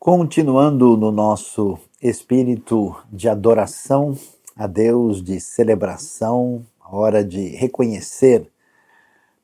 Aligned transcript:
Continuando 0.00 0.96
no 0.96 1.12
nosso 1.12 1.78
espírito 2.00 2.96
de 3.12 3.28
adoração 3.28 4.16
a 4.56 4.66
Deus, 4.66 5.22
de 5.22 5.38
celebração, 5.38 6.64
hora 6.90 7.22
de 7.22 7.48
reconhecer 7.48 8.50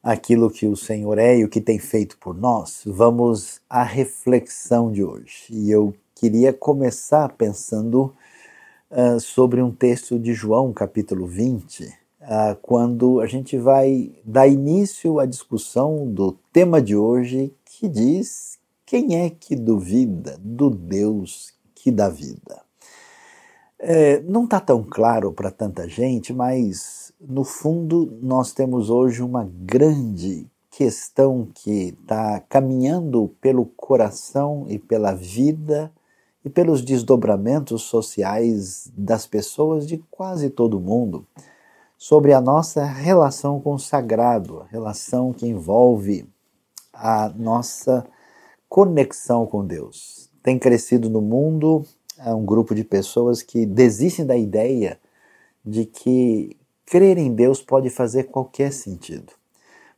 aquilo 0.02 0.50
que 0.50 0.66
o 0.66 0.74
Senhor 0.74 1.18
é 1.18 1.36
e 1.36 1.44
o 1.44 1.48
que 1.50 1.60
tem 1.60 1.78
feito 1.78 2.16
por 2.16 2.34
nós, 2.34 2.80
vamos 2.86 3.60
à 3.68 3.82
reflexão 3.82 4.90
de 4.90 5.04
hoje. 5.04 5.44
E 5.50 5.70
eu 5.70 5.94
queria 6.14 6.54
começar 6.54 7.28
pensando 7.34 8.14
uh, 8.90 9.20
sobre 9.20 9.60
um 9.60 9.70
texto 9.70 10.18
de 10.18 10.32
João, 10.32 10.72
capítulo 10.72 11.26
20, 11.26 11.84
uh, 11.84 12.56
quando 12.62 13.20
a 13.20 13.26
gente 13.26 13.58
vai 13.58 14.10
dar 14.24 14.48
início 14.48 15.18
à 15.18 15.26
discussão 15.26 16.10
do 16.10 16.32
tema 16.50 16.80
de 16.80 16.96
hoje, 16.96 17.52
que 17.62 17.86
diz: 17.90 18.58
quem 18.86 19.24
é 19.24 19.28
que 19.28 19.56
duvida 19.56 20.38
do 20.40 20.70
Deus 20.70 21.52
que 21.74 21.90
dá 21.90 22.08
vida? 22.08 22.62
É, 23.78 24.20
não 24.22 24.44
está 24.44 24.60
tão 24.60 24.84
claro 24.84 25.32
para 25.32 25.50
tanta 25.50 25.88
gente, 25.88 26.32
mas 26.32 27.12
no 27.20 27.44
fundo 27.44 28.16
nós 28.22 28.52
temos 28.52 28.88
hoje 28.88 29.22
uma 29.22 29.44
grande 29.44 30.46
questão 30.70 31.48
que 31.52 31.96
está 32.00 32.40
caminhando 32.48 33.34
pelo 33.40 33.66
coração 33.66 34.66
e 34.68 34.78
pela 34.78 35.12
vida 35.12 35.92
e 36.44 36.48
pelos 36.48 36.80
desdobramentos 36.80 37.82
sociais 37.82 38.90
das 38.96 39.26
pessoas 39.26 39.86
de 39.86 39.98
quase 40.10 40.48
todo 40.48 40.80
mundo 40.80 41.26
sobre 41.98 42.32
a 42.32 42.40
nossa 42.40 42.84
relação 42.84 43.60
com 43.60 43.74
o 43.74 43.78
sagrado, 43.78 44.60
a 44.60 44.66
relação 44.66 45.32
que 45.32 45.46
envolve 45.46 46.28
a 46.92 47.28
nossa 47.30 48.06
conexão 48.68 49.46
com 49.46 49.64
Deus. 49.64 50.30
Tem 50.42 50.58
crescido 50.58 51.10
no 51.10 51.20
mundo 51.20 51.84
é 52.18 52.32
um 52.32 52.44
grupo 52.44 52.74
de 52.74 52.82
pessoas 52.82 53.42
que 53.42 53.66
desistem 53.66 54.24
da 54.24 54.36
ideia 54.36 54.98
de 55.64 55.84
que 55.84 56.56
crer 56.86 57.18
em 57.18 57.34
Deus 57.34 57.60
pode 57.60 57.90
fazer 57.90 58.24
qualquer 58.24 58.72
sentido. 58.72 59.32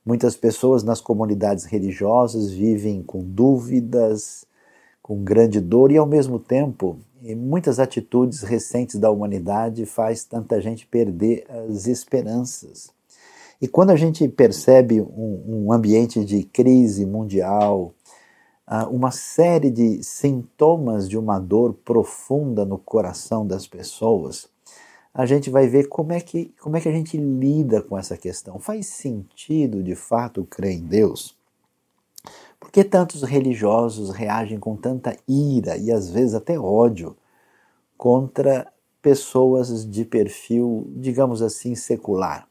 Muitas 0.04 0.34
pessoas 0.34 0.82
nas 0.82 1.00
comunidades 1.00 1.64
religiosas 1.64 2.50
vivem 2.50 3.02
com 3.02 3.22
dúvidas, 3.22 4.44
com 5.02 5.22
grande 5.22 5.60
dor 5.60 5.92
e 5.92 5.96
ao 5.96 6.06
mesmo 6.06 6.38
tempo 6.38 6.98
muitas 7.36 7.78
atitudes 7.78 8.42
recentes 8.42 8.96
da 8.96 9.10
humanidade 9.10 9.84
faz 9.84 10.24
tanta 10.24 10.60
gente 10.60 10.86
perder 10.86 11.44
as 11.48 11.86
esperanças. 11.86 12.90
E 13.60 13.66
quando 13.66 13.90
a 13.90 13.96
gente 13.96 14.26
percebe 14.28 15.00
um, 15.00 15.66
um 15.66 15.72
ambiente 15.72 16.24
de 16.24 16.44
crise 16.44 17.04
mundial, 17.04 17.92
uma 18.90 19.10
série 19.10 19.70
de 19.70 20.02
sintomas 20.02 21.08
de 21.08 21.16
uma 21.16 21.38
dor 21.38 21.72
profunda 21.72 22.64
no 22.64 22.78
coração 22.78 23.46
das 23.46 23.66
pessoas, 23.66 24.48
a 25.14 25.24
gente 25.24 25.48
vai 25.48 25.66
ver 25.66 25.88
como 25.88 26.12
é 26.12 26.20
que, 26.20 26.54
como 26.60 26.76
é 26.76 26.80
que 26.80 26.88
a 26.88 26.92
gente 26.92 27.16
lida 27.16 27.80
com 27.80 27.96
essa 27.96 28.16
questão. 28.16 28.58
Faz 28.58 28.86
sentido, 28.86 29.82
de 29.82 29.94
fato, 29.94 30.44
crer 30.44 30.72
em 30.72 30.84
Deus? 30.84 31.36
Por 32.60 32.70
que 32.70 32.84
tantos 32.84 33.22
religiosos 33.22 34.10
reagem 34.10 34.58
com 34.58 34.76
tanta 34.76 35.16
ira 35.26 35.76
e 35.76 35.90
às 35.90 36.10
vezes 36.10 36.34
até 36.34 36.58
ódio 36.58 37.16
contra 37.96 38.70
pessoas 39.00 39.88
de 39.88 40.04
perfil, 40.04 40.86
digamos 40.96 41.40
assim, 41.40 41.74
secular? 41.74 42.46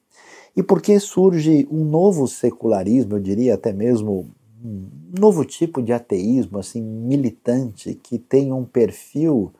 E 0.55 0.63
por 0.63 0.81
que 0.81 0.99
surge 0.99 1.67
um 1.69 1.85
novo 1.85 2.27
secularismo, 2.27 3.15
eu 3.15 3.19
diria 3.19 3.53
até 3.53 3.71
mesmo 3.71 4.31
novo 4.61 5.45
tipo 5.45 5.81
de 5.81 5.93
ateísmo 5.93 6.59
assim 6.59 6.81
militante 6.81 7.93
que 7.95 8.17
tem 8.17 8.51
um 8.51 8.65
perfil 8.65 9.53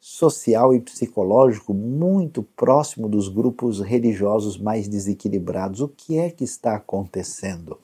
social 0.00 0.74
e 0.74 0.80
psicológico 0.80 1.74
muito 1.74 2.42
próximo 2.42 3.08
dos 3.08 3.28
grupos 3.28 3.80
religiosos 3.80 4.58
mais 4.58 4.88
desequilibrados. 4.88 5.80
O 5.80 5.88
que 5.88 6.18
é 6.18 6.30
que 6.30 6.42
está 6.42 6.76
acontecendo? 6.76 7.78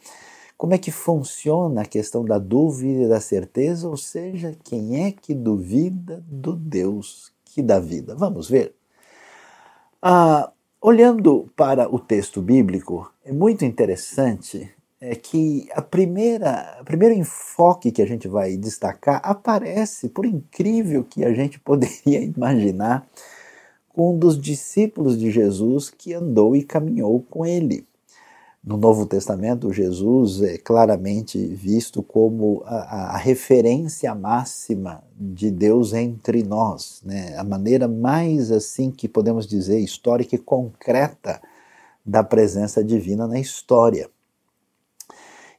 Como 0.57 0.73
é 0.73 0.79
que 0.79 0.91
funciona 0.91 1.83
a 1.83 1.87
questão 1.87 2.25
da 2.25 2.39
dúvida 2.39 3.03
e 3.03 3.09
da 3.09 3.21
certeza? 3.21 3.87
Ou 3.87 3.97
seja, 3.99 4.57
quem 4.65 5.05
é 5.05 5.13
que 5.13 5.35
duvida 5.35 6.25
do 6.27 6.57
Deus 6.57 7.31
que 7.45 7.61
dá 7.63 7.79
vida? 7.79 8.15
Vamos 8.15 8.49
ver. 8.49 8.75
Ah, 10.01 10.51
olhando 10.81 11.51
para 11.55 11.95
o 11.95 11.99
texto 11.99 12.41
bíblico, 12.41 13.11
é 13.23 13.33
muito 13.33 13.67
interessante 13.67 14.71
é 15.01 15.15
que 15.15 15.69
a 15.73 15.83
primeira, 15.83 16.79
o 16.81 16.85
primeiro 16.85 17.15
enfoque 17.15 17.91
que 17.91 18.03
a 18.03 18.07
gente 18.07 18.29
vai 18.29 18.57
destacar 18.57 19.21
aparece, 19.23 20.09
por 20.09 20.25
incrível 20.25 21.05
que 21.05 21.25
a 21.25 21.33
gente 21.35 21.59
poderia 21.61 22.23
imaginar, 22.23 23.07
com 23.89 24.15
um 24.15 24.19
dos 24.19 24.41
discípulos 24.41 25.19
de 25.19 25.31
Jesus 25.31 25.91
que 25.91 26.13
andou 26.13 26.55
e 26.55 26.63
caminhou 26.63 27.21
com 27.31 27.47
ele. 27.47 27.87
No 28.63 28.77
Novo 28.77 29.07
Testamento, 29.07 29.73
Jesus 29.73 30.43
é 30.43 30.59
claramente 30.59 31.39
visto 31.39 32.03
como 32.03 32.63
a, 32.67 33.15
a 33.15 33.17
referência 33.17 34.13
máxima 34.13 35.05
de 35.17 35.53
Deus 35.53 35.93
entre 35.93 36.43
nós, 36.43 37.01
né? 37.05 37.37
a 37.39 37.45
maneira 37.45 37.87
mais 37.87 38.51
assim 38.51 38.91
que 38.91 39.09
podemos 39.09 39.47
dizer 39.47 39.79
histórica 39.79 40.35
e 40.35 40.39
concreta 40.39 41.41
da 42.05 42.25
presença 42.25 42.83
divina 42.83 43.29
na 43.29 43.39
história. 43.39 44.11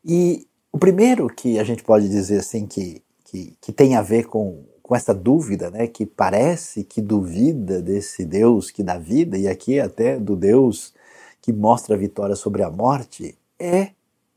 E 0.09 0.47
o 0.71 0.77
primeiro 0.77 1.27
que 1.27 1.59
a 1.59 1.65
gente 1.65 1.83
pode 1.83 2.07
dizer 2.07 2.39
assim 2.39 2.65
que, 2.65 3.03
que, 3.25 3.57
que 3.59 3.73
tem 3.73 3.93
a 3.95 4.01
ver 4.01 4.27
com, 4.27 4.63
com 4.81 4.95
essa 4.95 5.13
dúvida, 5.13 5.69
né, 5.69 5.85
que 5.85 6.05
parece 6.05 6.85
que 6.85 7.01
duvida 7.01 7.81
desse 7.81 8.23
Deus 8.23 8.71
que 8.71 8.81
dá 8.81 8.97
vida, 8.97 9.37
e 9.37 9.49
aqui 9.49 9.81
até 9.81 10.17
do 10.17 10.37
Deus 10.37 10.93
que 11.41 11.51
mostra 11.51 11.93
a 11.95 11.97
vitória 11.97 12.37
sobre 12.37 12.63
a 12.63 12.71
morte 12.71 13.37
é 13.59 13.89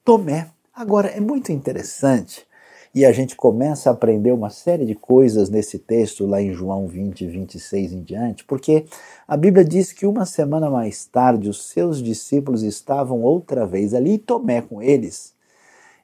Tomé. 0.04 0.48
Agora, 0.74 1.06
é 1.06 1.20
muito 1.20 1.52
interessante 1.52 2.44
e 2.92 3.04
a 3.04 3.12
gente 3.12 3.36
começa 3.36 3.88
a 3.88 3.92
aprender 3.92 4.32
uma 4.32 4.50
série 4.50 4.84
de 4.84 4.96
coisas 4.96 5.48
nesse 5.48 5.78
texto, 5.78 6.26
lá 6.26 6.42
em 6.42 6.52
João 6.52 6.88
20, 6.88 7.28
26 7.28 7.92
em 7.92 8.02
diante, 8.02 8.44
porque 8.44 8.86
a 9.28 9.36
Bíblia 9.36 9.64
diz 9.64 9.92
que 9.92 10.04
uma 10.04 10.26
semana 10.26 10.68
mais 10.68 11.04
tarde 11.04 11.48
os 11.48 11.68
seus 11.68 12.02
discípulos 12.02 12.64
estavam 12.64 13.20
outra 13.20 13.64
vez 13.64 13.94
ali 13.94 14.14
e 14.14 14.18
Tomé 14.18 14.62
com 14.62 14.82
eles. 14.82 15.38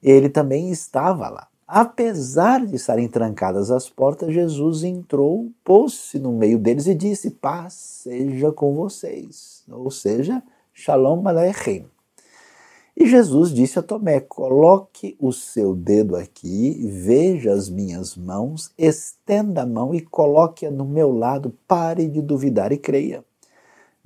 Ele 0.06 0.28
também 0.28 0.70
estava 0.70 1.28
lá. 1.28 1.48
Apesar 1.66 2.64
de 2.64 2.76
estarem 2.76 3.08
trancadas 3.08 3.72
as 3.72 3.90
portas, 3.90 4.32
Jesus 4.32 4.84
entrou, 4.84 5.50
pôs-se 5.64 6.20
no 6.20 6.30
meio 6.30 6.60
deles 6.60 6.86
e 6.86 6.94
disse: 6.94 7.28
Paz 7.28 7.72
seja 7.72 8.52
com 8.52 8.72
vocês. 8.72 9.64
Ou 9.68 9.90
seja, 9.90 10.40
Shalom 10.72 11.26
Aleichem. 11.26 11.86
E 12.96 13.04
Jesus 13.04 13.52
disse 13.52 13.80
a 13.80 13.82
Tomé: 13.82 14.20
Coloque 14.20 15.16
o 15.18 15.32
seu 15.32 15.74
dedo 15.74 16.14
aqui, 16.14 16.86
veja 16.86 17.52
as 17.52 17.68
minhas 17.68 18.16
mãos, 18.16 18.70
estenda 18.78 19.62
a 19.62 19.66
mão 19.66 19.92
e 19.92 20.00
coloque-a 20.00 20.70
no 20.70 20.84
meu 20.84 21.10
lado. 21.10 21.52
Pare 21.66 22.06
de 22.06 22.22
duvidar 22.22 22.70
e 22.70 22.78
creia. 22.78 23.24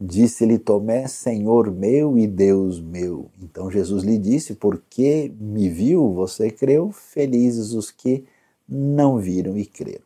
Disse-lhe 0.00 0.58
Tomé: 0.58 1.06
Senhor 1.06 1.70
meu 1.70 2.16
e 2.16 2.26
Deus 2.26 2.80
meu. 2.80 3.30
Então 3.42 3.70
Jesus 3.70 4.02
lhe 4.02 4.16
disse: 4.16 4.54
Porque 4.54 5.30
me 5.38 5.68
viu, 5.68 6.14
você 6.14 6.50
creu, 6.50 6.90
felizes 6.90 7.72
os 7.72 7.90
que 7.90 8.24
não 8.66 9.18
viram 9.18 9.58
e 9.58 9.66
creram. 9.66 10.04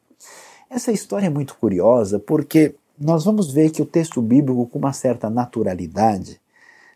Essa 0.68 0.90
história 0.90 1.26
é 1.26 1.30
muito 1.30 1.56
curiosa 1.56 2.18
porque 2.18 2.74
nós 2.98 3.24
vamos 3.24 3.52
ver 3.52 3.70
que 3.70 3.82
o 3.82 3.86
texto 3.86 4.20
bíblico, 4.20 4.66
com 4.66 4.78
uma 4.80 4.92
certa 4.92 5.30
naturalidade, 5.30 6.40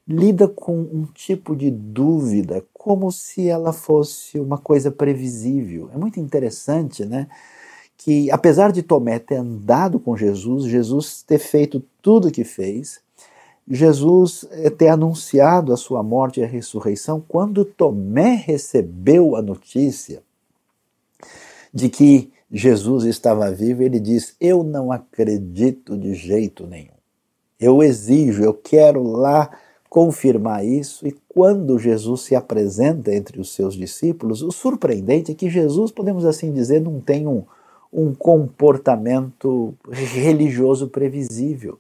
lida 0.07 0.49
com 0.49 0.81
um 0.81 1.05
tipo 1.15 1.55
de 1.55 1.71
dúvida 1.71 2.65
como 2.73 3.13
se 3.13 3.47
ela 3.47 3.73
fosse 3.73 4.41
uma 4.41 4.59
coisa 4.59 4.91
previsível. 4.91 5.89
É 5.95 5.99
muito 5.99 6.19
interessante, 6.19 7.05
né? 7.05 7.29
Que 7.99 8.31
apesar 8.31 8.73
de 8.73 8.83
Tomé 8.83 9.19
ter 9.19 9.37
andado 9.37 9.99
com 9.99 10.17
Jesus, 10.17 10.65
Jesus 10.65 11.23
ter 11.23 11.39
feito 11.39 11.85
tudo 12.01 12.29
o 12.29 12.31
que 12.31 12.45
fez, 12.45 13.01
Jesus 13.69 14.47
eh, 14.51 14.71
ter 14.71 14.89
anunciado 14.89 15.73
a 15.73 15.77
sua 15.77 16.03
morte 16.03 16.41
e 16.41 16.45
a 16.45 16.47
ressurreição, 16.47 17.23
quando 17.29 17.65
Tomé 17.67 18.35
recebeu 18.35 19.37
a 19.37 19.43
notícia 19.43 20.23
de 21.75 21.91
que 21.91 22.33
Jesus 22.51 23.05
estava 23.05 23.51
vivo, 23.51 23.83
ele 23.83 24.01
diz: 24.01 24.35
Eu 24.41 24.63
não 24.63 24.91
acredito 24.91 25.99
de 25.99 26.15
jeito 26.15 26.67
nenhum. 26.67 26.97
Eu 27.61 27.83
exijo, 27.83 28.43
eu 28.43 28.55
quero 28.55 29.03
lá 29.03 29.51
confirmar 29.89 30.65
isso. 30.65 31.07
E 31.07 31.15
quando 31.29 31.79
Jesus 31.79 32.23
se 32.23 32.35
apresenta 32.35 33.13
entre 33.13 33.41
os 33.41 33.53
seus 33.53 33.75
discípulos, 33.75 34.43
o 34.43 34.51
surpreendente 34.51 35.33
é 35.33 35.35
que 35.35 35.51
Jesus, 35.51 35.91
podemos 35.91 36.25
assim 36.25 36.53
dizer, 36.53 36.81
não 36.81 37.01
tem 37.01 37.27
um, 37.27 37.45
um 37.93 38.15
comportamento 38.15 39.75
religioso 39.91 40.89
previsível. 40.89 41.79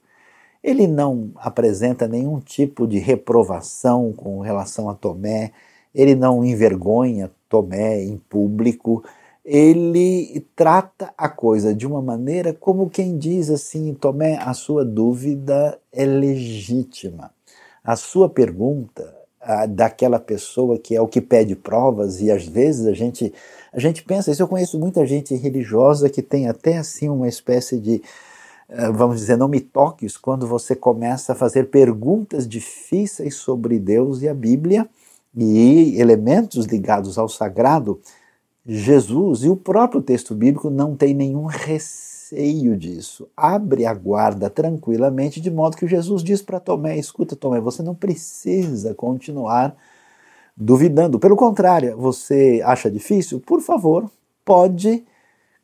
Ele 0.62 0.86
não 0.86 1.30
apresenta 1.36 2.08
nenhum 2.08 2.40
tipo 2.40 2.86
de 2.86 2.98
reprovação 2.98 4.12
com 4.12 4.40
relação 4.40 4.88
a 4.88 4.94
Tomé, 4.94 5.52
ele 5.94 6.14
não 6.14 6.44
envergonha 6.44 7.30
Tomé 7.48 8.02
em 8.02 8.18
público, 8.18 9.02
ele 9.44 10.46
trata 10.54 11.12
a 11.16 11.28
coisa 11.28 11.74
de 11.74 11.86
uma 11.86 12.02
maneira 12.02 12.52
como 12.52 12.90
quem 12.90 13.16
diz 13.16 13.48
assim: 13.50 13.94
Tomé, 13.94 14.36
a 14.36 14.52
sua 14.52 14.84
dúvida 14.84 15.78
é 15.90 16.04
legítima. 16.04 17.30
A 17.82 17.96
sua 17.96 18.28
pergunta 18.28 19.16
a, 19.40 19.64
daquela 19.64 20.20
pessoa 20.20 20.78
que 20.78 20.94
é 20.94 21.00
o 21.00 21.08
que 21.08 21.22
pede 21.22 21.56
provas, 21.56 22.20
e 22.20 22.30
às 22.30 22.46
vezes 22.46 22.86
a 22.86 22.92
gente, 22.92 23.32
a 23.78 23.80
gente 23.80 24.02
pensa 24.02 24.30
isso. 24.30 24.42
Eu 24.42 24.48
conheço 24.48 24.78
muita 24.78 25.06
gente 25.06 25.34
religiosa 25.36 26.10
que 26.10 26.20
tem 26.20 26.48
até 26.48 26.78
assim 26.78 27.08
uma 27.08 27.28
espécie 27.28 27.78
de 27.78 28.02
eh, 28.68 28.90
vamos 28.90 29.18
dizer, 29.18 29.36
não 29.36 29.48
me 29.48 29.60
toques 29.60 30.16
quando 30.16 30.46
você 30.46 30.74
começa 30.74 31.32
a 31.32 31.36
fazer 31.36 31.70
perguntas 31.70 32.46
difíceis 32.46 33.36
sobre 33.36 33.78
Deus 33.78 34.20
e 34.20 34.28
a 34.28 34.34
Bíblia 34.34 34.88
e 35.36 35.94
elementos 36.00 36.66
ligados 36.66 37.18
ao 37.18 37.28
sagrado 37.28 38.00
Jesus 38.66 39.44
e 39.44 39.48
o 39.48 39.56
próprio 39.56 40.02
texto 40.02 40.34
bíblico 40.34 40.68
não 40.68 40.96
tem 40.96 41.14
nenhum 41.14 41.44
receio 41.46 42.76
disso. 42.76 43.28
Abre 43.36 43.86
a 43.86 43.94
guarda 43.94 44.50
tranquilamente, 44.50 45.40
de 45.40 45.50
modo 45.52 45.76
que 45.76 45.86
Jesus 45.86 46.22
diz 46.22 46.42
para 46.42 46.60
Tomé: 46.60 46.98
escuta, 46.98 47.36
Tomé, 47.36 47.60
você 47.60 47.82
não 47.82 47.94
precisa 47.94 48.92
continuar 48.92 49.76
duvidando. 50.58 51.18
Pelo 51.20 51.36
contrário, 51.36 51.96
você 51.96 52.60
acha 52.64 52.90
difícil? 52.90 53.40
Por 53.40 53.60
favor, 53.60 54.10
pode 54.44 55.04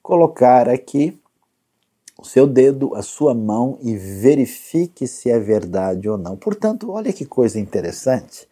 colocar 0.01 0.69
aqui 0.69 1.19
o 2.17 2.25
seu 2.25 2.47
dedo, 2.47 2.95
a 2.95 3.03
sua 3.03 3.35
mão 3.35 3.77
e 3.83 3.97
verifique 3.97 5.09
se 5.09 5.31
é 5.31 5.39
verdade 5.39 6.09
ou 6.09 6.17
não. 6.17 6.37
Portanto, 6.37 6.91
olha 6.91 7.13
que 7.13 7.25
coisa 7.25 7.59
interessante. 7.59 8.47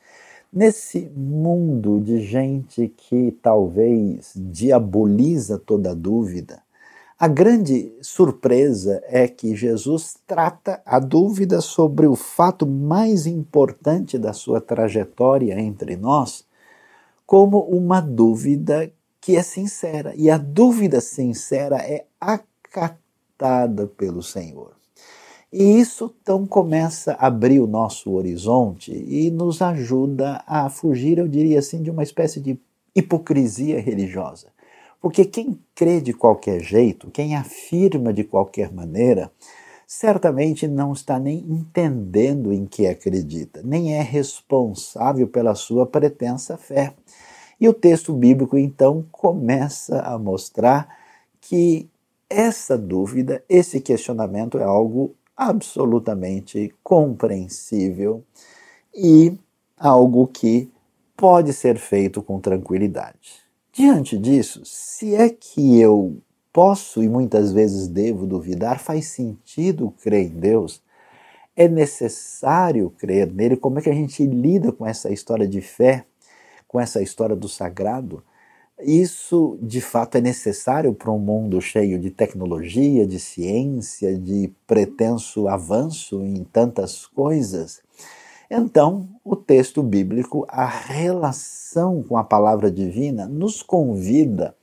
Nesse 0.53 1.11
mundo 1.17 2.01
de 2.01 2.21
gente 2.21 2.93
que 2.97 3.39
talvez 3.41 4.33
diaboliza 4.35 5.59
toda 5.59 5.95
dúvida, 5.95 6.61
a 7.23 7.29
grande 7.29 7.97
surpresa 8.03 9.01
é 9.07 9.29
que 9.29 9.55
Jesus 9.55 10.17
trata 10.27 10.83
a 10.85 10.99
dúvida 10.99 11.61
sobre 11.61 12.05
o 12.05 12.17
fato 12.17 12.67
mais 12.67 13.29
importante 13.29 14.19
da 14.19 14.33
sua 14.33 14.61
trajetória 14.61 15.57
entre 15.57 15.97
nós 15.97 16.45
como 17.25 17.61
uma 17.61 18.01
dúvida 18.01 18.93
que 19.21 19.37
é 19.37 19.43
sincera. 19.45 20.13
E 20.17 20.29
a 20.29 20.37
dúvida 20.37 21.01
sincera 21.01 21.77
é 21.77 22.07
acatada 22.21 23.87
pelo 23.87 24.21
Senhor. 24.21 24.73
E 25.53 25.79
isso 25.79 26.13
então 26.21 26.45
começa 26.45 27.13
a 27.13 27.29
abrir 27.29 27.61
o 27.61 27.69
nosso 27.69 28.11
horizonte 28.11 28.91
e 28.91 29.31
nos 29.31 29.63
ajuda 29.63 30.43
a 30.45 30.69
fugir, 30.69 31.19
eu 31.19 31.29
diria 31.29 31.61
assim, 31.61 31.85
de 31.85 31.91
uma 31.93 32.03
espécie 32.03 32.41
de 32.41 32.59
hipocrisia 32.97 33.81
religiosa. 33.81 34.49
Porque 35.03 35.25
quem 35.25 35.59
crê 35.75 36.01
de 36.01 36.13
qualquer 36.13 36.61
jeito, 36.61 37.11
quem 37.11 37.35
afirma 37.35 38.13
de 38.13 38.23
qualquer 38.23 38.73
maneira, 38.73 39.33
certamente 39.85 40.69
não 40.69 40.93
está 40.93 41.19
nem 41.19 41.39
entendendo 41.39 42.53
em 42.53 42.65
que 42.65 42.87
acredita, 42.87 43.61
nem 43.65 43.95
é 43.95 44.01
responsável 44.01 45.27
pela 45.27 45.57
sua 45.57 45.85
pretensa 45.85 46.57
fé. 46.57 46.95
E 47.61 47.69
o 47.69 47.75
texto 47.75 48.13
bíblico 48.13 48.57
então 48.57 49.05
começa 49.11 50.01
a 50.03 50.17
mostrar 50.17 50.89
que 51.41 51.91
essa 52.31 52.79
dúvida, 52.79 53.43
esse 53.49 53.81
questionamento 53.81 54.57
é 54.57 54.65
algo 54.65 55.17
absolutamente 55.37 56.73
compreensível 56.81 58.23
e 58.95 59.37
algo 59.77 60.29
que 60.29 60.71
pode 61.17 61.53
ser 61.53 61.77
feito 61.77 62.23
com 62.23 62.41
tranquilidade. 62.41 63.43
Diante 63.75 64.19
disso, 64.19 64.61
se 64.67 65.15
é 65.15 65.31
que 65.31 65.81
eu 65.81 66.19
posso 66.53 67.03
e 67.03 67.09
muitas 67.09 67.53
vezes 67.53 67.89
devo 67.89 68.27
duvidar, 68.27 68.79
faz 68.79 69.07
sentido 69.07 69.95
crer 70.03 70.27
em 70.27 70.39
Deus? 70.39 70.83
É 71.57 71.67
necessário 71.67 72.91
crer 72.91 73.33
nele? 73.33 73.57
Como 73.57 73.79
é 73.79 73.83
que 73.83 73.89
a 73.89 73.95
gente 73.95 74.27
lida 74.27 74.71
com 74.73 74.87
essa 74.87 75.11
história 75.11 75.49
de 75.49 75.63
fé, 75.63 76.05
com 76.69 76.79
essa 76.79 77.01
história 77.01 77.35
do 77.35 77.49
sagrado? 77.49 78.23
Isso, 78.79 79.59
de 79.63 79.81
fato, 79.81 80.19
é 80.19 80.21
necessário 80.21 80.93
para 80.93 81.11
um 81.11 81.19
mundo 81.19 81.59
cheio 81.59 81.99
de 81.99 82.11
tecnologia, 82.11 83.07
de 83.07 83.19
ciência, 83.19 84.19
de 84.19 84.53
pretenso 84.67 85.49
avanço 85.49 86.23
em 86.23 86.45
tantas 86.45 87.07
coisas. 87.07 87.81
Então, 88.55 89.09
o 89.25 89.35
texto 89.35 89.83
bíblico, 89.83 90.45
a 90.47 90.67
relação 90.67 92.03
com 92.03 92.19
a 92.19 92.25
palavra 92.25 92.71
divina, 92.71 93.27
nos 93.27 93.63
convida 93.63 94.55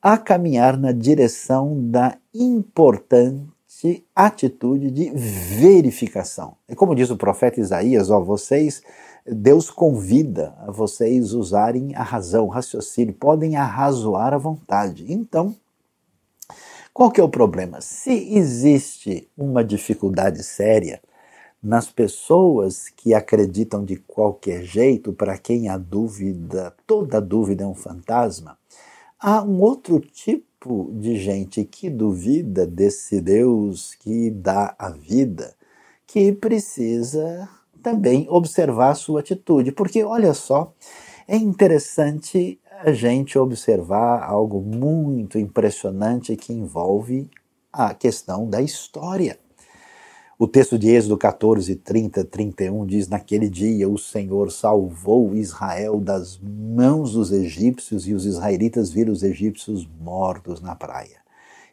a 0.00 0.16
caminhar 0.16 0.78
na 0.78 0.90
direção 0.90 1.90
da 1.90 2.16
importante 2.34 4.06
atitude 4.16 4.90
de 4.90 5.10
verificação. 5.10 6.56
E 6.66 6.74
como 6.74 6.94
diz 6.94 7.10
o 7.10 7.16
profeta 7.18 7.60
Isaías, 7.60 8.08
ó, 8.08 8.20
vocês 8.20 8.80
Deus 9.26 9.70
convida 9.70 10.54
a 10.58 10.70
vocês 10.70 11.34
usarem 11.34 11.94
a 11.94 12.02
razão, 12.02 12.46
o 12.46 12.48
raciocínio, 12.48 13.12
podem 13.12 13.54
arrazoar 13.54 14.32
à 14.32 14.38
vontade. 14.38 15.04
Então, 15.12 15.54
qual 16.94 17.10
que 17.10 17.20
é 17.20 17.24
o 17.24 17.28
problema? 17.28 17.82
Se 17.82 18.34
existe 18.34 19.28
uma 19.36 19.62
dificuldade 19.62 20.42
séria 20.42 21.02
nas 21.62 21.90
pessoas 21.90 22.88
que 22.88 23.12
acreditam 23.12 23.84
de 23.84 23.96
qualquer 23.96 24.62
jeito, 24.62 25.12
para 25.12 25.36
quem 25.36 25.68
a 25.68 25.76
dúvida, 25.76 26.74
toda 26.86 27.20
dúvida 27.20 27.64
é 27.64 27.66
um 27.66 27.74
fantasma, 27.74 28.58
há 29.18 29.42
um 29.42 29.60
outro 29.60 30.00
tipo 30.00 30.90
de 30.92 31.16
gente 31.16 31.64
que 31.64 31.90
duvida 31.90 32.66
desse 32.66 33.20
Deus 33.20 33.94
que 33.94 34.30
dá 34.30 34.74
a 34.78 34.90
vida, 34.90 35.54
que 36.06 36.32
precisa 36.32 37.48
também 37.82 38.26
observar 38.28 38.90
a 38.90 38.94
sua 38.94 39.20
atitude, 39.20 39.72
porque 39.72 40.02
olha 40.02 40.34
só, 40.34 40.72
é 41.28 41.36
interessante 41.36 42.58
a 42.82 42.92
gente 42.92 43.38
observar 43.38 44.22
algo 44.22 44.60
muito 44.60 45.38
impressionante 45.38 46.34
que 46.36 46.52
envolve 46.52 47.28
a 47.72 47.94
questão 47.94 48.48
da 48.48 48.60
história. 48.62 49.38
O 50.42 50.48
texto 50.48 50.78
de 50.78 50.88
Êxodo 50.88 51.18
14, 51.18 51.76
30, 51.76 52.24
31 52.24 52.86
diz: 52.86 53.08
Naquele 53.08 53.46
dia 53.46 53.86
o 53.86 53.98
Senhor 53.98 54.50
salvou 54.50 55.36
Israel 55.36 56.00
das 56.00 56.40
mãos 56.40 57.12
dos 57.12 57.30
egípcios 57.30 58.08
e 58.08 58.14
os 58.14 58.24
israelitas 58.24 58.90
viram 58.90 59.12
os 59.12 59.22
egípcios 59.22 59.86
mortos 60.00 60.62
na 60.62 60.74
praia. 60.74 61.18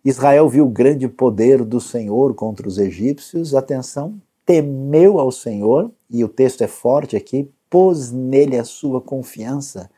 Israel 0.04 0.50
viu 0.50 0.66
o 0.66 0.70
grande 0.70 1.08
poder 1.08 1.64
do 1.64 1.80
Senhor 1.80 2.36
contra 2.36 2.68
os 2.68 2.78
egípcios, 2.78 3.56
atenção, 3.56 4.22
temeu 4.46 5.18
ao 5.18 5.32
Senhor, 5.32 5.90
e 6.10 6.22
o 6.26 6.28
texto 6.28 6.62
é 6.62 6.68
forte 6.68 7.16
aqui, 7.16 7.50
pôs 7.70 8.12
nele 8.12 8.58
a 8.58 8.66
sua 8.66 9.00
confiança, 9.00 9.90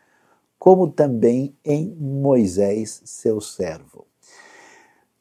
como 0.59 0.87
também 0.87 1.55
em 1.65 1.95
Moisés, 1.99 3.01
seu 3.03 3.41
servo. 3.41 4.08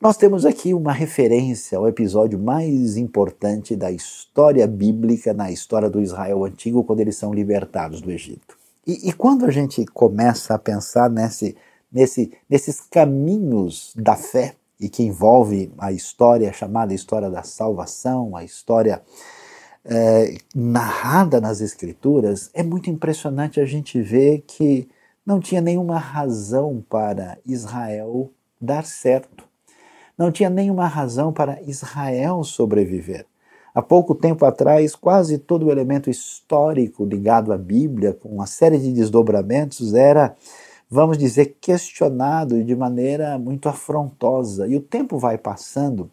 Nós 0.01 0.17
temos 0.17 0.47
aqui 0.47 0.73
uma 0.73 0.93
referência 0.93 1.77
ao 1.77 1.89
episódio 1.89 2.39
mais 2.39 2.97
importante 2.97 3.75
da 3.75 3.91
história 3.91 4.65
bíblica, 4.65 5.35
na 5.35 5.51
história 5.51 5.91
do 5.91 6.01
Israel 6.01 6.45
antigo, 6.45 6.85
quando 6.85 7.01
eles 7.01 7.17
são 7.17 7.35
libertados 7.35 8.01
do 8.01 8.13
Egito. 8.13 8.57
E, 8.87 9.09
e 9.09 9.13
quando 9.13 9.45
a 9.45 9.51
gente 9.51 9.85
começa 9.87 10.55
a 10.55 10.59
pensar 10.59 11.11
nesse, 11.11 11.57
nesse, 11.91 12.33
nesses 12.49 12.81
caminhos 12.81 13.93
da 13.97 14.15
fé, 14.15 14.55
e 14.81 14.89
que 14.89 15.03
envolve 15.03 15.73
a 15.77 15.91
história 15.91 16.53
chamada 16.53 16.95
história 16.95 17.29
da 17.29 17.43
salvação, 17.43 18.37
a 18.37 18.45
história 18.45 19.03
é, 19.85 20.39
narrada 20.55 21.41
nas 21.41 21.61
Escrituras, 21.61 22.51
é 22.55 22.63
muito 22.63 22.89
impressionante 22.89 23.61
a 23.61 23.65
gente 23.65 24.01
ver 24.01 24.45
que 24.47 24.89
não 25.27 25.41
tinha 25.41 25.61
nenhuma 25.61 25.99
razão 25.99 26.85
para 26.89 27.37
Israel 27.45 28.31
dar 28.61 28.85
certo. 28.85 29.48
Não 30.19 30.33
tinha 30.33 30.51
nenhuma 30.51 30.89
razão 30.89 31.33
para 31.33 31.63
Israel 31.63 32.43
sobreviver. 32.43 33.25
Há 33.73 33.81
pouco 33.81 34.15
tempo 34.15 34.45
atrás, 34.45 34.97
quase 34.97 35.39
todo 35.39 35.67
o 35.67 35.71
elemento 35.71 36.11
histórico 36.11 37.05
ligado 37.05 37.53
à 37.53 37.57
Bíblia, 37.57 38.13
com 38.13 38.29
uma 38.29 38.47
série 38.47 38.79
de 38.79 38.93
desdobramentos, 38.93 39.95
era 39.95 40.35
vamos 40.91 41.19
dizer, 41.19 41.57
questionado 41.61 42.63
de 42.65 42.75
maneira 42.75 43.39
muito 43.39 43.69
afrontosa. 43.69 44.67
E 44.67 44.77
o 44.77 44.81
tempo 44.81 45.19
vai 45.19 45.37
passando, 45.37 46.11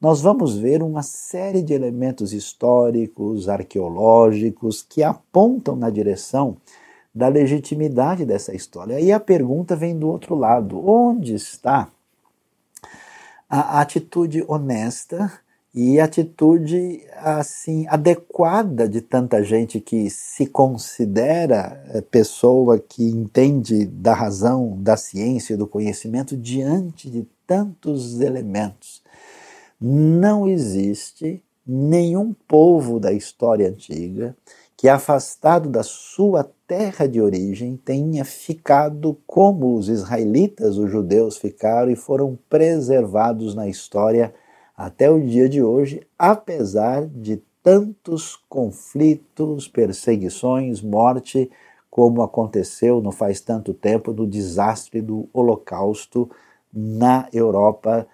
nós 0.00 0.20
vamos 0.20 0.56
ver 0.56 0.82
uma 0.82 1.02
série 1.02 1.62
de 1.62 1.72
elementos 1.72 2.32
históricos, 2.32 3.48
arqueológicos, 3.48 4.82
que 4.82 5.02
apontam 5.02 5.76
na 5.76 5.90
direção 5.90 6.56
da 7.14 7.28
legitimidade 7.28 8.24
dessa 8.24 8.54
história. 8.54 9.00
E 9.00 9.12
a 9.12 9.20
pergunta 9.20 9.76
vem 9.76 9.98
do 9.98 10.08
outro 10.08 10.34
lado: 10.34 10.88
onde 10.88 11.34
está 11.34 11.88
a 13.54 13.82
atitude 13.82 14.42
honesta 14.48 15.30
e 15.74 16.00
atitude 16.00 17.04
assim 17.18 17.86
adequada 17.86 18.88
de 18.88 19.02
tanta 19.02 19.44
gente 19.44 19.78
que 19.78 20.08
se 20.08 20.46
considera 20.46 21.84
eh, 21.88 22.00
pessoa 22.00 22.78
que 22.78 23.04
entende 23.04 23.84
da 23.84 24.14
razão, 24.14 24.78
da 24.80 24.96
ciência, 24.96 25.54
do 25.54 25.66
conhecimento 25.66 26.34
diante 26.34 27.10
de 27.10 27.26
tantos 27.46 28.22
elementos. 28.22 29.02
Não 29.78 30.48
existe 30.48 31.44
nenhum 31.66 32.34
povo 32.48 32.98
da 32.98 33.12
história 33.12 33.68
antiga 33.68 34.34
que, 34.82 34.88
afastado 34.88 35.68
da 35.68 35.84
sua 35.84 36.42
terra 36.66 37.06
de 37.06 37.20
origem, 37.20 37.76
tenha 37.76 38.24
ficado 38.24 39.16
como 39.28 39.76
os 39.76 39.88
israelitas, 39.88 40.76
os 40.76 40.90
judeus 40.90 41.38
ficaram 41.38 41.88
e 41.88 41.94
foram 41.94 42.36
preservados 42.50 43.54
na 43.54 43.68
história 43.68 44.34
até 44.76 45.08
o 45.08 45.24
dia 45.24 45.48
de 45.48 45.62
hoje, 45.62 46.04
apesar 46.18 47.06
de 47.06 47.40
tantos 47.62 48.34
conflitos, 48.48 49.68
perseguições, 49.68 50.82
morte, 50.82 51.48
como 51.88 52.20
aconteceu 52.20 53.00
não 53.00 53.12
faz 53.12 53.40
tanto 53.40 53.72
tempo 53.72 54.12
no 54.12 54.26
desastre 54.26 55.00
do 55.00 55.28
Holocausto 55.32 56.28
na 56.74 57.28
Europa 57.32 58.04